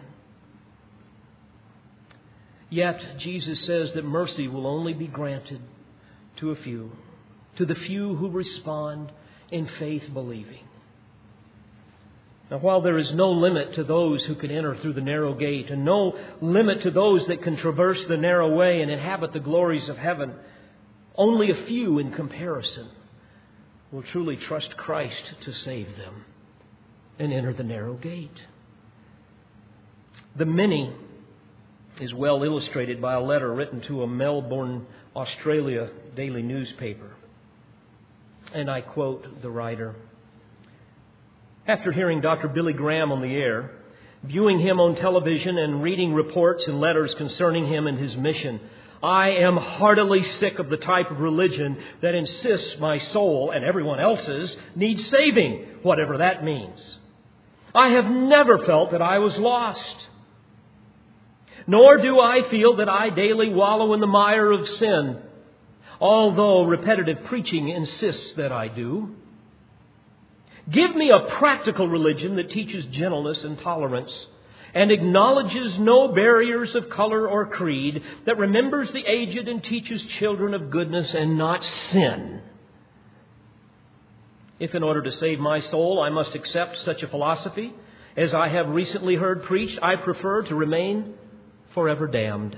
Yet, 2.73 3.19
Jesus 3.19 3.63
says 3.67 3.91
that 3.93 4.03
mercy 4.03 4.47
will 4.47 4.65
only 4.65 4.93
be 4.93 5.05
granted 5.05 5.61
to 6.37 6.49
a 6.49 6.55
few, 6.55 6.91
to 7.57 7.67
the 7.67 7.75
few 7.75 8.15
who 8.15 8.31
respond 8.31 9.11
in 9.51 9.69
faith 9.77 10.01
believing. 10.11 10.65
Now, 12.49 12.57
while 12.57 12.81
there 12.81 12.97
is 12.97 13.13
no 13.13 13.29
limit 13.29 13.75
to 13.75 13.83
those 13.83 14.23
who 14.23 14.33
can 14.33 14.49
enter 14.49 14.75
through 14.75 14.93
the 14.93 15.01
narrow 15.01 15.35
gate, 15.35 15.69
and 15.69 15.85
no 15.85 16.17
limit 16.41 16.81
to 16.81 16.89
those 16.89 17.27
that 17.27 17.43
can 17.43 17.57
traverse 17.57 18.03
the 18.07 18.17
narrow 18.17 18.55
way 18.55 18.81
and 18.81 18.89
inhabit 18.89 19.33
the 19.33 19.39
glories 19.39 19.87
of 19.87 19.97
heaven, 19.99 20.33
only 21.15 21.51
a 21.51 21.65
few 21.67 21.99
in 21.99 22.11
comparison 22.11 22.89
will 23.91 24.01
truly 24.01 24.35
trust 24.35 24.75
Christ 24.77 25.35
to 25.41 25.53
save 25.53 25.95
them 25.95 26.25
and 27.19 27.31
enter 27.31 27.53
the 27.53 27.63
narrow 27.63 27.93
gate. 27.93 28.41
The 30.35 30.47
many 30.47 30.91
is 31.99 32.13
well 32.13 32.43
illustrated 32.43 33.01
by 33.01 33.13
a 33.13 33.21
letter 33.21 33.53
written 33.53 33.81
to 33.81 34.03
a 34.03 34.07
Melbourne, 34.07 34.85
Australia 35.15 35.89
daily 36.15 36.41
newspaper. 36.41 37.11
And 38.53 38.69
I 38.69 38.81
quote 38.81 39.41
the 39.41 39.49
writer 39.49 39.95
After 41.67 41.91
hearing 41.91 42.21
Dr. 42.21 42.47
Billy 42.47 42.73
Graham 42.73 43.11
on 43.11 43.21
the 43.21 43.35
air, 43.35 43.71
viewing 44.23 44.59
him 44.59 44.79
on 44.79 44.95
television, 44.95 45.57
and 45.57 45.83
reading 45.83 46.13
reports 46.13 46.65
and 46.67 46.79
letters 46.79 47.13
concerning 47.15 47.67
him 47.67 47.87
and 47.87 47.97
his 47.97 48.15
mission, 48.15 48.59
I 49.01 49.31
am 49.31 49.57
heartily 49.57 50.23
sick 50.39 50.59
of 50.59 50.69
the 50.69 50.77
type 50.77 51.11
of 51.11 51.19
religion 51.19 51.77
that 52.01 52.15
insists 52.15 52.77
my 52.79 52.99
soul 52.99 53.51
and 53.51 53.65
everyone 53.65 53.99
else's 53.99 54.55
needs 54.75 55.05
saving, 55.09 55.65
whatever 55.83 56.19
that 56.19 56.43
means. 56.43 56.97
I 57.75 57.89
have 57.89 58.05
never 58.05 58.59
felt 58.59 58.91
that 58.91 59.01
I 59.01 59.19
was 59.19 59.35
lost. 59.37 60.07
Nor 61.67 61.97
do 61.97 62.19
I 62.19 62.49
feel 62.49 62.77
that 62.77 62.89
I 62.89 63.09
daily 63.09 63.49
wallow 63.49 63.93
in 63.93 63.99
the 63.99 64.07
mire 64.07 64.51
of 64.51 64.67
sin, 64.67 65.17
although 65.99 66.63
repetitive 66.63 67.23
preaching 67.25 67.69
insists 67.69 68.33
that 68.33 68.51
I 68.51 68.67
do. 68.67 69.15
Give 70.69 70.95
me 70.95 71.11
a 71.11 71.31
practical 71.37 71.87
religion 71.87 72.35
that 72.37 72.51
teaches 72.51 72.85
gentleness 72.87 73.43
and 73.43 73.59
tolerance 73.59 74.11
and 74.73 74.91
acknowledges 74.91 75.77
no 75.77 76.07
barriers 76.07 76.73
of 76.73 76.89
color 76.89 77.27
or 77.27 77.45
creed, 77.45 78.01
that 78.25 78.39
remembers 78.39 78.91
the 78.91 79.05
aged 79.05 79.47
and 79.47 79.63
teaches 79.63 80.01
children 80.19 80.53
of 80.53 80.71
goodness 80.71 81.13
and 81.13 81.37
not 81.37 81.63
sin. 81.91 82.41
If 84.59 84.73
in 84.73 84.81
order 84.81 85.03
to 85.03 85.11
save 85.11 85.39
my 85.39 85.59
soul 85.59 86.01
I 86.01 86.09
must 86.09 86.33
accept 86.33 86.81
such 86.81 87.03
a 87.03 87.07
philosophy, 87.07 87.73
as 88.17 88.33
I 88.33 88.47
have 88.47 88.69
recently 88.69 89.15
heard 89.15 89.43
preached, 89.43 89.77
I 89.81 89.95
prefer 89.97 90.41
to 90.43 90.55
remain 90.55 91.13
forever 91.73 92.07
damned. 92.07 92.57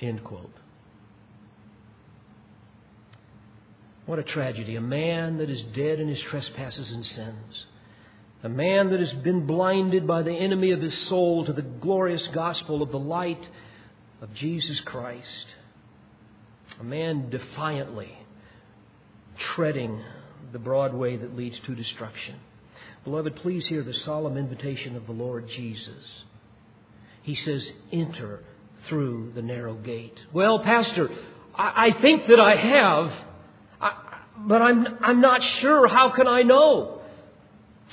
End 0.00 0.22
quote. 0.24 0.52
What 4.06 4.18
a 4.18 4.22
tragedy. 4.22 4.76
A 4.76 4.80
man 4.80 5.38
that 5.38 5.50
is 5.50 5.62
dead 5.74 5.98
in 5.98 6.08
his 6.08 6.20
trespasses 6.20 6.90
and 6.90 7.04
sins. 7.04 7.66
A 8.42 8.48
man 8.48 8.90
that 8.90 9.00
has 9.00 9.12
been 9.14 9.46
blinded 9.46 10.06
by 10.06 10.22
the 10.22 10.32
enemy 10.32 10.70
of 10.70 10.80
his 10.80 10.96
soul 11.08 11.44
to 11.44 11.52
the 11.52 11.62
glorious 11.62 12.26
gospel 12.28 12.82
of 12.82 12.92
the 12.92 12.98
light 12.98 13.48
of 14.22 14.32
Jesus 14.34 14.80
Christ. 14.80 15.46
A 16.78 16.84
man 16.84 17.30
defiantly 17.30 18.16
treading 19.54 20.00
the 20.52 20.58
broad 20.58 20.94
way 20.94 21.16
that 21.16 21.34
leads 21.36 21.58
to 21.60 21.74
destruction. 21.74 22.36
Beloved, 23.04 23.36
please 23.36 23.66
hear 23.66 23.82
the 23.82 23.94
solemn 23.94 24.36
invitation 24.36 24.94
of 24.96 25.06
the 25.06 25.12
Lord 25.12 25.48
Jesus. 25.48 26.24
He 27.26 27.34
says, 27.34 27.68
enter 27.90 28.44
through 28.88 29.32
the 29.34 29.42
narrow 29.42 29.74
gate. 29.74 30.16
Well, 30.32 30.60
Pastor, 30.60 31.10
I, 31.56 31.88
I 31.88 32.00
think 32.00 32.28
that 32.28 32.38
I 32.38 32.54
have, 32.54 33.12
I, 33.80 34.20
but 34.38 34.62
I'm, 34.62 34.86
I'm 35.00 35.20
not 35.20 35.42
sure. 35.60 35.88
How 35.88 36.10
can 36.10 36.28
I 36.28 36.42
know? 36.42 37.00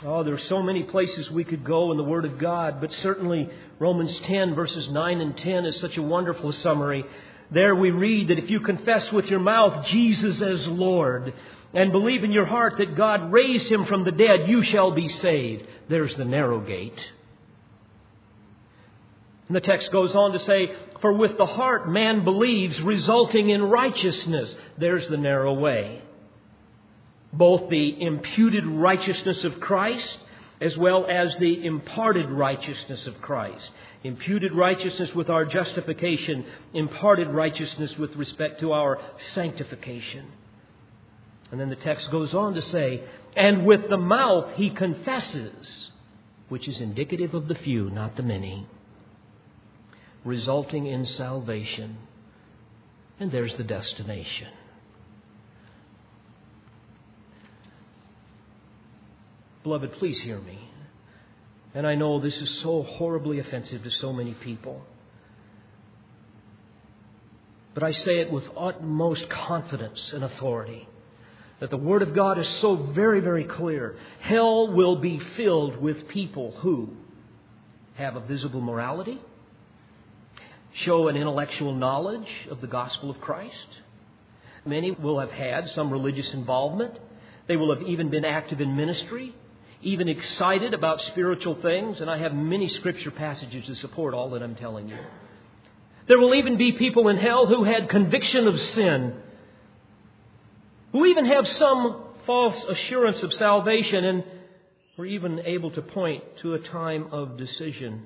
Oh, 0.03 0.23
there 0.23 0.35
are 0.35 0.47
so 0.49 0.61
many 0.61 0.83
places 0.83 1.31
we 1.31 1.43
could 1.43 1.63
go 1.63 1.89
in 1.89 1.97
the 1.97 2.03
Word 2.03 2.25
of 2.25 2.37
God, 2.37 2.79
but 2.79 2.91
certainly 3.01 3.49
Romans 3.79 4.15
10, 4.19 4.53
verses 4.53 4.87
9 4.89 5.19
and 5.19 5.35
10 5.35 5.65
is 5.65 5.79
such 5.79 5.97
a 5.97 6.03
wonderful 6.03 6.51
summary. 6.51 7.03
There 7.49 7.73
we 7.73 7.89
read 7.89 8.27
that 8.27 8.37
if 8.37 8.51
you 8.51 8.59
confess 8.59 9.11
with 9.11 9.25
your 9.25 9.39
mouth 9.39 9.87
Jesus 9.87 10.39
as 10.43 10.67
Lord 10.67 11.33
and 11.73 11.91
believe 11.91 12.23
in 12.23 12.31
your 12.31 12.45
heart 12.45 12.77
that 12.77 12.95
God 12.95 13.31
raised 13.31 13.65
him 13.65 13.87
from 13.87 14.03
the 14.03 14.11
dead, 14.11 14.47
you 14.47 14.61
shall 14.61 14.91
be 14.91 15.09
saved. 15.09 15.65
There's 15.89 16.15
the 16.17 16.25
narrow 16.25 16.59
gate. 16.59 16.99
And 19.53 19.61
the 19.61 19.67
text 19.67 19.91
goes 19.91 20.15
on 20.15 20.31
to 20.31 20.39
say, 20.39 20.75
For 20.99 21.13
with 21.13 21.37
the 21.37 21.45
heart 21.45 21.87
man 21.87 22.23
believes, 22.23 22.81
resulting 22.81 23.51
in 23.51 23.61
righteousness. 23.61 24.55
There's 24.79 25.07
the 25.09 25.17
narrow 25.17 25.53
way. 25.53 26.01
Both 27.31 27.69
the 27.69 28.01
imputed 28.01 28.65
righteousness 28.65 29.43
of 29.43 29.59
Christ 29.59 30.17
as 30.59 30.75
well 30.75 31.05
as 31.07 31.37
the 31.37 31.63
imparted 31.67 32.31
righteousness 32.31 33.05
of 33.05 33.21
Christ. 33.21 33.69
Imputed 34.03 34.55
righteousness 34.55 35.13
with 35.13 35.29
our 35.29 35.45
justification, 35.45 36.47
imparted 36.73 37.27
righteousness 37.27 37.95
with 37.99 38.15
respect 38.15 38.59
to 38.61 38.73
our 38.73 38.99
sanctification. 39.35 40.31
And 41.51 41.61
then 41.61 41.69
the 41.69 41.75
text 41.75 42.09
goes 42.09 42.33
on 42.33 42.55
to 42.55 42.61
say, 42.63 43.03
And 43.37 43.67
with 43.67 43.87
the 43.87 43.97
mouth 43.97 44.53
he 44.55 44.71
confesses, 44.71 45.91
which 46.49 46.67
is 46.67 46.79
indicative 46.79 47.35
of 47.35 47.47
the 47.47 47.53
few, 47.53 47.91
not 47.91 48.17
the 48.17 48.23
many 48.23 48.67
resulting 50.23 50.85
in 50.85 51.05
salvation. 51.05 51.97
and 53.19 53.31
there's 53.31 53.55
the 53.55 53.63
destination. 53.63 54.47
Beloved, 59.63 59.93
please 59.93 60.19
hear 60.21 60.39
me. 60.39 60.59
And 61.73 61.87
I 61.87 61.95
know 61.95 62.19
this 62.19 62.35
is 62.35 62.59
so 62.61 62.83
horribly 62.83 63.39
offensive 63.39 63.83
to 63.83 63.89
so 63.89 64.11
many 64.11 64.33
people. 64.33 64.83
But 67.73 67.83
I 67.83 67.91
say 67.93 68.19
it 68.19 68.31
with 68.31 68.43
utmost 68.57 69.29
confidence 69.29 70.11
and 70.13 70.23
authority 70.23 70.87
that 71.59 71.69
the 71.69 71.77
Word 71.77 72.01
of 72.01 72.13
God 72.13 72.37
is 72.37 72.47
so 72.59 72.75
very, 72.75 73.21
very 73.21 73.45
clear. 73.45 73.95
Hell 74.19 74.73
will 74.73 74.97
be 74.97 75.19
filled 75.37 75.77
with 75.77 76.07
people 76.09 76.51
who 76.59 76.89
have 77.95 78.15
a 78.15 78.19
visible 78.19 78.59
morality, 78.61 79.21
show 80.73 81.07
an 81.07 81.15
intellectual 81.15 81.73
knowledge 81.73 82.27
of 82.49 82.61
the 82.61 82.67
gospel 82.67 83.09
of 83.09 83.21
Christ. 83.21 83.67
Many 84.65 84.91
will 84.91 85.19
have 85.19 85.31
had 85.31 85.69
some 85.69 85.91
religious 85.91 86.33
involvement. 86.33 86.97
They 87.47 87.57
will 87.57 87.75
have 87.75 87.87
even 87.87 88.09
been 88.09 88.25
active 88.25 88.61
in 88.61 88.75
ministry 88.75 89.35
even 89.83 90.07
excited 90.07 90.73
about 90.73 91.01
spiritual 91.01 91.55
things, 91.61 91.99
and 91.99 92.09
I 92.09 92.17
have 92.17 92.33
many 92.33 92.69
scripture 92.69 93.11
passages 93.11 93.65
to 93.65 93.75
support 93.75 94.13
all 94.13 94.31
that 94.31 94.41
I'm 94.41 94.55
telling 94.55 94.87
you. 94.87 94.97
There 96.07 96.17
will 96.17 96.35
even 96.35 96.57
be 96.57 96.71
people 96.73 97.09
in 97.09 97.17
hell 97.17 97.47
who 97.47 97.63
had 97.63 97.89
conviction 97.89 98.47
of 98.47 98.59
sin, 98.73 99.13
who 100.91 101.05
even 101.05 101.25
have 101.25 101.47
some 101.47 102.03
false 102.25 102.63
assurance 102.69 103.21
of 103.23 103.33
salvation, 103.33 104.05
and 104.05 104.23
were 104.97 105.05
even 105.05 105.39
able 105.39 105.71
to 105.71 105.81
point 105.81 106.23
to 106.37 106.53
a 106.53 106.59
time 106.59 107.07
of 107.11 107.37
decision. 107.37 108.05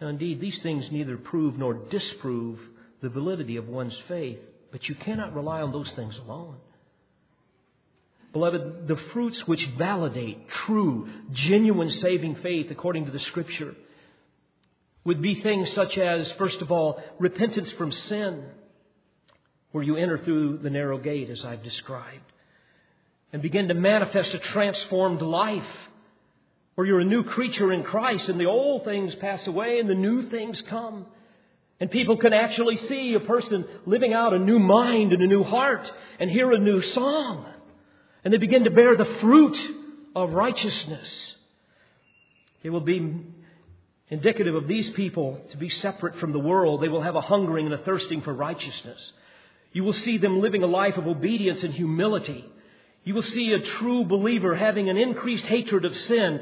Now, 0.00 0.08
indeed, 0.08 0.40
these 0.40 0.58
things 0.62 0.90
neither 0.90 1.16
prove 1.16 1.58
nor 1.58 1.74
disprove 1.74 2.58
the 3.02 3.08
validity 3.08 3.56
of 3.56 3.68
one's 3.68 3.96
faith, 4.06 4.38
but 4.70 4.88
you 4.88 4.94
cannot 4.94 5.34
rely 5.34 5.60
on 5.60 5.72
those 5.72 5.90
things 5.92 6.16
alone. 6.18 6.56
Beloved, 8.32 8.86
the 8.86 8.98
fruits 9.12 9.46
which 9.46 9.66
validate 9.78 10.48
true, 10.66 11.08
genuine 11.32 11.90
saving 11.90 12.36
faith 12.36 12.70
according 12.70 13.06
to 13.06 13.10
the 13.10 13.20
Scripture 13.20 13.74
would 15.04 15.22
be 15.22 15.40
things 15.40 15.72
such 15.72 15.96
as, 15.96 16.30
first 16.32 16.60
of 16.60 16.70
all, 16.70 17.02
repentance 17.18 17.70
from 17.72 17.90
sin, 17.90 18.44
where 19.72 19.82
you 19.82 19.96
enter 19.96 20.18
through 20.18 20.58
the 20.58 20.70
narrow 20.70 20.98
gate, 20.98 21.30
as 21.30 21.44
I've 21.44 21.62
described, 21.62 22.32
and 23.32 23.40
begin 23.40 23.68
to 23.68 23.74
manifest 23.74 24.34
a 24.34 24.38
transformed 24.38 25.22
life, 25.22 25.64
where 26.78 26.86
you're 26.86 27.00
a 27.00 27.04
new 27.04 27.24
creature 27.24 27.72
in 27.72 27.82
Christ, 27.82 28.28
and 28.28 28.38
the 28.38 28.44
old 28.44 28.84
things 28.84 29.12
pass 29.16 29.44
away 29.48 29.80
and 29.80 29.90
the 29.90 29.96
new 29.96 30.30
things 30.30 30.62
come. 30.68 31.06
And 31.80 31.90
people 31.90 32.16
can 32.18 32.32
actually 32.32 32.76
see 32.76 33.14
a 33.14 33.20
person 33.20 33.64
living 33.84 34.12
out 34.12 34.32
a 34.32 34.38
new 34.38 34.60
mind 34.60 35.12
and 35.12 35.20
a 35.20 35.26
new 35.26 35.42
heart 35.42 35.90
and 36.20 36.30
hear 36.30 36.52
a 36.52 36.58
new 36.60 36.80
song. 36.92 37.46
And 38.22 38.32
they 38.32 38.38
begin 38.38 38.62
to 38.62 38.70
bear 38.70 38.96
the 38.96 39.16
fruit 39.20 39.58
of 40.14 40.34
righteousness. 40.34 41.08
It 42.62 42.70
will 42.70 42.80
be 42.80 43.24
indicative 44.08 44.54
of 44.54 44.68
these 44.68 44.88
people 44.90 45.40
to 45.50 45.56
be 45.56 45.70
separate 45.70 46.20
from 46.20 46.32
the 46.32 46.38
world. 46.38 46.80
They 46.80 46.86
will 46.86 47.02
have 47.02 47.16
a 47.16 47.20
hungering 47.20 47.66
and 47.66 47.74
a 47.74 47.78
thirsting 47.78 48.22
for 48.22 48.32
righteousness. 48.32 49.00
You 49.72 49.82
will 49.82 49.94
see 49.94 50.18
them 50.18 50.40
living 50.40 50.62
a 50.62 50.68
life 50.68 50.96
of 50.96 51.08
obedience 51.08 51.60
and 51.64 51.74
humility. 51.74 52.44
You 53.02 53.14
will 53.14 53.22
see 53.22 53.52
a 53.52 53.78
true 53.78 54.04
believer 54.04 54.54
having 54.54 54.88
an 54.88 54.96
increased 54.96 55.46
hatred 55.46 55.84
of 55.84 55.96
sin 55.96 56.40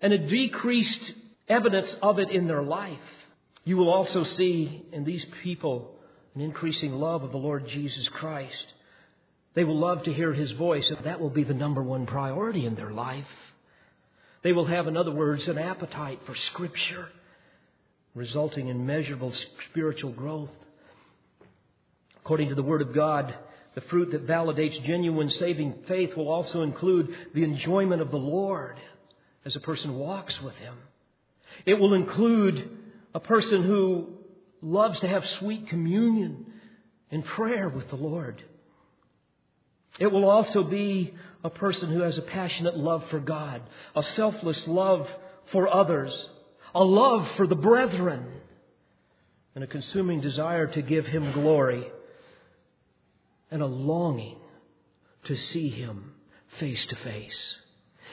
and 0.00 0.12
a 0.12 0.18
decreased 0.18 1.12
evidence 1.48 1.94
of 2.02 2.18
it 2.18 2.30
in 2.30 2.46
their 2.46 2.62
life. 2.62 2.98
You 3.64 3.76
will 3.76 3.90
also 3.90 4.24
see 4.24 4.84
in 4.92 5.04
these 5.04 5.24
people 5.42 5.96
an 6.34 6.40
increasing 6.40 6.92
love 6.92 7.22
of 7.22 7.32
the 7.32 7.38
Lord 7.38 7.66
Jesus 7.68 8.08
Christ. 8.10 8.72
They 9.54 9.64
will 9.64 9.78
love 9.78 10.02
to 10.04 10.12
hear 10.12 10.32
His 10.32 10.52
voice, 10.52 10.86
and 10.88 11.04
that 11.06 11.20
will 11.20 11.30
be 11.30 11.44
the 11.44 11.54
number 11.54 11.82
one 11.82 12.06
priority 12.06 12.66
in 12.66 12.74
their 12.74 12.90
life. 12.90 13.26
They 14.42 14.52
will 14.52 14.66
have, 14.66 14.86
in 14.86 14.96
other 14.96 15.10
words, 15.10 15.48
an 15.48 15.58
appetite 15.58 16.20
for 16.26 16.36
Scripture, 16.36 17.08
resulting 18.14 18.68
in 18.68 18.86
measurable 18.86 19.32
spiritual 19.70 20.12
growth. 20.12 20.50
According 22.18 22.50
to 22.50 22.54
the 22.54 22.62
Word 22.62 22.82
of 22.82 22.94
God, 22.94 23.34
the 23.74 23.80
fruit 23.82 24.12
that 24.12 24.26
validates 24.26 24.84
genuine 24.84 25.30
saving 25.30 25.74
faith 25.88 26.16
will 26.16 26.28
also 26.28 26.62
include 26.62 27.14
the 27.34 27.44
enjoyment 27.44 28.02
of 28.02 28.10
the 28.10 28.16
Lord 28.16 28.78
as 29.46 29.54
a 29.54 29.60
person 29.60 29.94
walks 29.94 30.42
with 30.42 30.56
Him. 30.56 30.74
It 31.64 31.74
will 31.74 31.94
include 31.94 32.68
a 33.14 33.20
person 33.20 33.62
who 33.62 34.08
loves 34.60 34.98
to 35.00 35.08
have 35.08 35.24
sweet 35.38 35.68
communion 35.68 36.46
and 37.12 37.24
prayer 37.24 37.68
with 37.68 37.88
the 37.88 37.96
Lord. 37.96 38.42
It 40.00 40.08
will 40.08 40.28
also 40.28 40.64
be 40.64 41.14
a 41.44 41.48
person 41.48 41.90
who 41.90 42.00
has 42.00 42.18
a 42.18 42.22
passionate 42.22 42.76
love 42.76 43.04
for 43.08 43.20
God, 43.20 43.62
a 43.94 44.02
selfless 44.02 44.66
love 44.66 45.08
for 45.52 45.72
others, 45.72 46.12
a 46.74 46.82
love 46.82 47.26
for 47.36 47.46
the 47.46 47.54
brethren, 47.54 48.26
and 49.54 49.62
a 49.62 49.68
consuming 49.68 50.20
desire 50.20 50.66
to 50.66 50.82
give 50.82 51.06
Him 51.06 51.32
glory, 51.32 51.86
and 53.50 53.62
a 53.62 53.66
longing 53.66 54.38
to 55.26 55.36
see 55.36 55.68
Him 55.68 56.14
face 56.58 56.84
to 56.86 56.96
face. 56.96 57.58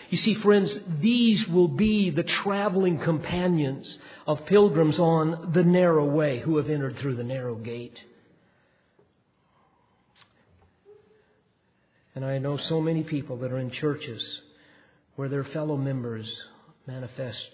You 0.09 0.17
see, 0.17 0.35
friends, 0.35 0.75
these 0.99 1.47
will 1.47 1.67
be 1.67 2.09
the 2.09 2.23
traveling 2.23 2.99
companions 2.99 3.97
of 4.27 4.45
pilgrims 4.45 4.99
on 4.99 5.51
the 5.53 5.63
narrow 5.63 6.05
way 6.05 6.39
who 6.39 6.57
have 6.57 6.69
entered 6.69 6.97
through 6.97 7.15
the 7.15 7.23
narrow 7.23 7.55
gate. 7.55 7.97
And 12.15 12.23
I 12.23 12.37
know 12.37 12.57
so 12.57 12.79
many 12.79 13.03
people 13.03 13.37
that 13.37 13.51
are 13.51 13.59
in 13.59 13.71
churches 13.71 14.21
where 15.15 15.29
their 15.29 15.43
fellow 15.43 15.77
members 15.77 16.27
manifest 16.85 17.49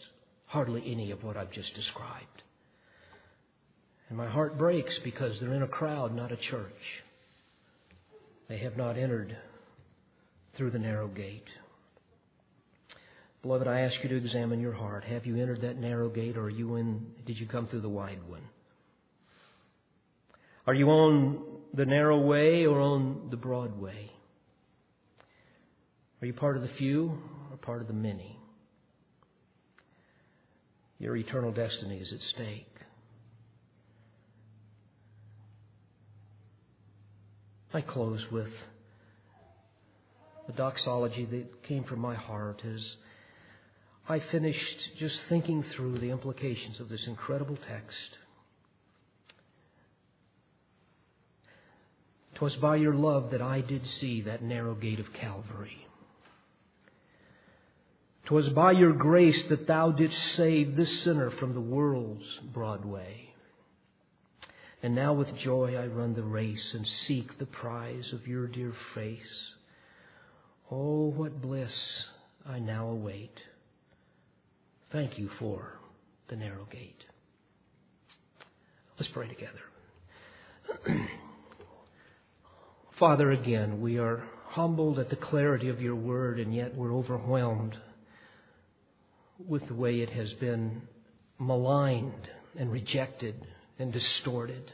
hardly 0.47 0.83
any 0.85 1.11
of 1.11 1.23
what 1.23 1.37
I've 1.37 1.51
just 1.51 1.73
described. 1.75 2.43
And 4.09 4.17
my 4.17 4.27
heart 4.27 4.57
breaks 4.57 4.97
because 5.03 5.39
they're 5.39 5.53
in 5.53 5.61
a 5.61 5.67
crowd, 5.67 6.15
not 6.15 6.31
a 6.31 6.37
church. 6.37 7.03
They 8.47 8.57
have 8.57 8.75
not 8.75 8.97
entered 8.97 9.37
through 10.57 10.71
the 10.71 10.79
narrow 10.79 11.07
gate. 11.07 11.47
Beloved, 13.41 13.67
I 13.67 13.81
ask 13.81 13.95
you 14.03 14.09
to 14.09 14.17
examine 14.17 14.59
your 14.59 14.73
heart. 14.73 15.05
Have 15.05 15.25
you 15.25 15.37
entered 15.41 15.61
that 15.61 15.77
narrow 15.77 16.09
gate 16.09 16.35
or 16.35 16.43
are 16.43 16.49
you 16.49 16.75
in 16.75 17.05
did 17.25 17.39
you 17.39 17.47
come 17.47 17.67
through 17.67 17.81
the 17.81 17.89
wide 17.89 18.19
one? 18.27 18.43
Are 20.67 20.73
you 20.73 20.89
on 20.89 21.43
the 21.73 21.85
narrow 21.85 22.19
way 22.19 22.65
or 22.65 22.79
on 22.81 23.29
the 23.31 23.37
broad 23.37 23.79
way? 23.79 24.11
Are 26.21 26.27
you 26.27 26.33
part 26.33 26.57
of 26.57 26.63
the 26.63 26.69
few 26.77 27.17
or 27.49 27.57
part 27.57 27.81
of 27.81 27.87
the 27.87 27.93
many? 27.93 28.37
Your 30.99 31.15
eternal 31.15 31.53
destiny 31.53 31.97
is 31.97 32.11
at 32.11 32.19
stake. 32.21 32.65
I 37.73 37.79
close 37.79 38.25
with 38.31 38.49
the 40.47 40.53
doxology 40.53 41.25
that 41.25 41.63
came 41.63 41.85
from 41.85 41.99
my 41.99 42.15
heart 42.15 42.61
as 42.65 42.81
I 44.09 44.19
finished 44.31 44.97
just 44.97 45.21
thinking 45.29 45.61
through 45.61 45.99
the 45.99 46.09
implications 46.09 46.79
of 46.79 46.89
this 46.89 47.05
incredible 47.05 47.57
text. 47.67 48.17
Twas 52.33 52.55
by 52.55 52.77
your 52.77 52.95
love 52.95 53.29
that 53.31 53.41
I 53.41 53.61
did 53.61 53.85
see 53.99 54.21
that 54.21 54.41
narrow 54.41 54.73
gate 54.73 54.99
of 54.99 55.13
Calvary. 55.13 55.85
'Twas 58.25 58.49
by 58.49 58.71
your 58.71 58.93
grace 58.93 59.43
that 59.49 59.67
thou 59.67 59.91
didst 59.91 60.35
save 60.35 60.75
this 60.75 61.03
sinner 61.03 61.29
from 61.29 61.53
the 61.53 61.61
world's 61.61 62.39
broad 62.51 62.85
way. 62.85 63.33
And 64.81 64.95
now 64.95 65.13
with 65.13 65.35
joy 65.37 65.75
I 65.75 65.85
run 65.85 66.15
the 66.15 66.23
race 66.23 66.73
and 66.73 66.87
seek 66.87 67.37
the 67.37 67.45
prize 67.45 68.11
of 68.13 68.27
your 68.27 68.47
dear 68.47 68.73
face. 68.95 69.53
Oh, 70.71 71.09
what 71.09 71.41
bliss 71.41 72.05
I 72.45 72.57
now 72.57 72.87
await. 72.87 73.37
Thank 74.91 75.19
you 75.19 75.29
for 75.37 75.79
the 76.29 76.35
narrow 76.35 76.65
gate. 76.65 77.03
Let's 78.97 79.11
pray 79.11 79.27
together. 79.27 79.59
Father, 82.99 83.31
again, 83.31 83.81
we 83.81 83.99
are 83.99 84.23
humbled 84.47 84.97
at 84.97 85.11
the 85.11 85.15
clarity 85.15 85.69
of 85.69 85.79
your 85.79 85.95
word, 85.95 86.39
and 86.39 86.55
yet 86.55 86.75
we're 86.75 86.93
overwhelmed 86.93 87.77
with 89.47 89.67
the 89.67 89.75
way 89.75 89.99
it 89.99 90.09
has 90.09 90.33
been 90.33 90.81
maligned 91.37 92.27
and 92.57 92.71
rejected 92.71 93.45
and 93.77 93.93
distorted. 93.93 94.71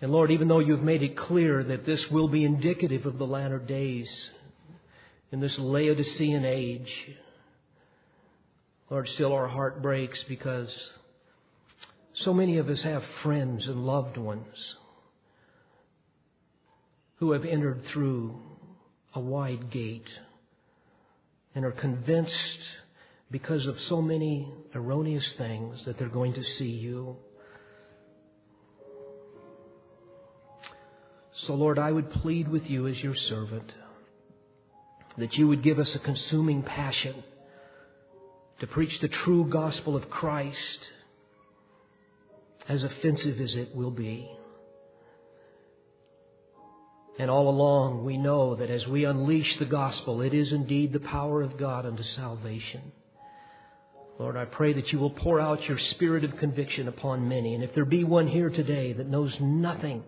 And 0.00 0.10
Lord, 0.10 0.32
even 0.32 0.48
though 0.48 0.58
you've 0.58 0.82
made 0.82 1.04
it 1.04 1.16
clear 1.16 1.62
that 1.62 1.86
this 1.86 2.10
will 2.10 2.26
be 2.26 2.44
indicative 2.44 3.06
of 3.06 3.18
the 3.18 3.26
latter 3.26 3.60
days 3.60 4.08
in 5.30 5.38
this 5.38 5.56
Laodicean 5.58 6.44
age, 6.44 6.92
Lord, 8.90 9.08
still 9.08 9.32
our 9.32 9.48
heart 9.48 9.82
breaks 9.82 10.22
because 10.24 10.70
So 12.14 12.32
many 12.32 12.58
of 12.58 12.68
us 12.68 12.80
have 12.82 13.02
friends 13.22 13.66
and 13.66 13.84
loved 13.84 14.16
ones 14.16 14.76
who 17.16 17.32
have 17.32 17.44
entered 17.44 17.84
through 17.92 18.40
a 19.14 19.20
wide 19.20 19.70
gate 19.70 20.08
and 21.54 21.64
are 21.64 21.72
convinced 21.72 22.58
because 23.32 23.66
of 23.66 23.80
so 23.80 24.00
many 24.00 24.52
erroneous 24.74 25.28
things 25.38 25.84
that 25.86 25.98
they're 25.98 26.08
going 26.08 26.34
to 26.34 26.44
see 26.44 26.70
you. 26.70 27.16
So, 31.46 31.54
Lord, 31.54 31.80
I 31.80 31.90
would 31.90 32.10
plead 32.10 32.48
with 32.48 32.70
you 32.70 32.86
as 32.86 33.02
your 33.02 33.16
servant 33.16 33.72
that 35.18 35.34
you 35.34 35.48
would 35.48 35.62
give 35.62 35.80
us 35.80 35.92
a 35.96 35.98
consuming 35.98 36.62
passion 36.62 37.24
to 38.60 38.66
preach 38.66 39.00
the 39.00 39.08
true 39.08 39.46
gospel 39.48 39.96
of 39.96 40.10
Christ, 40.10 40.88
as 42.68 42.82
offensive 42.82 43.40
as 43.40 43.54
it 43.54 43.74
will 43.74 43.90
be. 43.90 44.30
And 47.18 47.30
all 47.30 47.48
along, 47.48 48.04
we 48.04 48.16
know 48.16 48.56
that 48.56 48.70
as 48.70 48.86
we 48.86 49.04
unleash 49.04 49.58
the 49.58 49.64
gospel, 49.64 50.20
it 50.20 50.34
is 50.34 50.52
indeed 50.52 50.92
the 50.92 51.00
power 51.00 51.42
of 51.42 51.56
God 51.56 51.86
unto 51.86 52.02
salvation. 52.02 52.92
Lord, 54.18 54.36
I 54.36 54.44
pray 54.44 54.72
that 54.72 54.92
you 54.92 54.98
will 54.98 55.10
pour 55.10 55.40
out 55.40 55.68
your 55.68 55.78
spirit 55.78 56.24
of 56.24 56.36
conviction 56.36 56.88
upon 56.88 57.28
many. 57.28 57.54
And 57.54 57.64
if 57.64 57.74
there 57.74 57.84
be 57.84 58.04
one 58.04 58.28
here 58.28 58.50
today 58.50 58.92
that 58.92 59.08
knows 59.08 59.34
nothing 59.40 60.04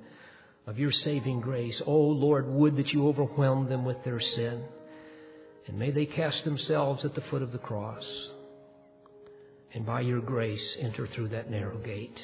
of 0.67 0.79
your 0.79 0.93
saving 0.93 1.41
grace, 1.41 1.81
oh 1.87 1.97
Lord, 1.97 2.49
would 2.49 2.77
that 2.77 2.93
you 2.93 3.07
overwhelm 3.09 3.69
them 3.69 3.85
with 3.85 4.03
their 4.05 4.21
sin. 4.21 4.63
And 5.67 5.79
may 5.79 5.91
they 5.91 6.07
cast 6.07 6.45
themselves 6.45 7.05
at 7.05 7.15
the 7.15 7.21
foot 7.23 7.43
of 7.43 7.53
the 7.53 7.59
cross. 7.59 8.05
And 9.77 9.85
by 9.85 10.01
your 10.01 10.23
grace, 10.23 10.77
enter 10.81 11.07
through 11.07 11.29
that 11.29 11.51
narrow 11.51 11.77
gate. 11.77 12.19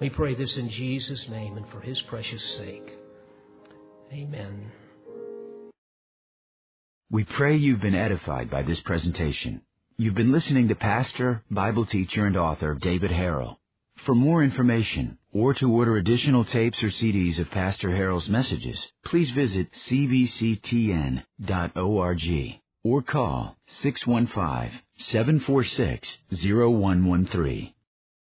We 0.00 0.08
pray 0.08 0.34
this 0.34 0.56
in 0.56 0.70
Jesus' 0.70 1.28
name 1.28 1.58
and 1.58 1.68
for 1.68 1.82
his 1.82 2.00
precious 2.08 2.42
sake. 2.56 2.90
Amen. 4.10 4.72
We 7.10 7.24
pray 7.24 7.56
you've 7.56 7.82
been 7.82 7.94
edified 7.94 8.50
by 8.50 8.62
this 8.62 8.80
presentation. 8.80 9.60
You've 9.98 10.14
been 10.14 10.32
listening 10.32 10.68
to 10.68 10.74
pastor, 10.74 11.42
Bible 11.50 11.84
teacher, 11.84 12.24
and 12.24 12.38
author 12.38 12.74
David 12.74 13.10
Harrell. 13.10 13.58
For 14.06 14.14
more 14.14 14.42
information 14.42 15.18
or 15.30 15.52
to 15.54 15.70
order 15.70 15.98
additional 15.98 16.44
tapes 16.44 16.82
or 16.82 16.88
CDs 16.88 17.38
of 17.38 17.50
Pastor 17.50 17.90
Harrell's 17.90 18.30
messages, 18.30 18.82
please 19.04 19.30
visit 19.32 19.68
cvctn.org 19.90 21.22
or 22.82 23.02
call 23.02 23.58
615 23.82 24.80
746 24.98 26.18
0113. 26.30 27.72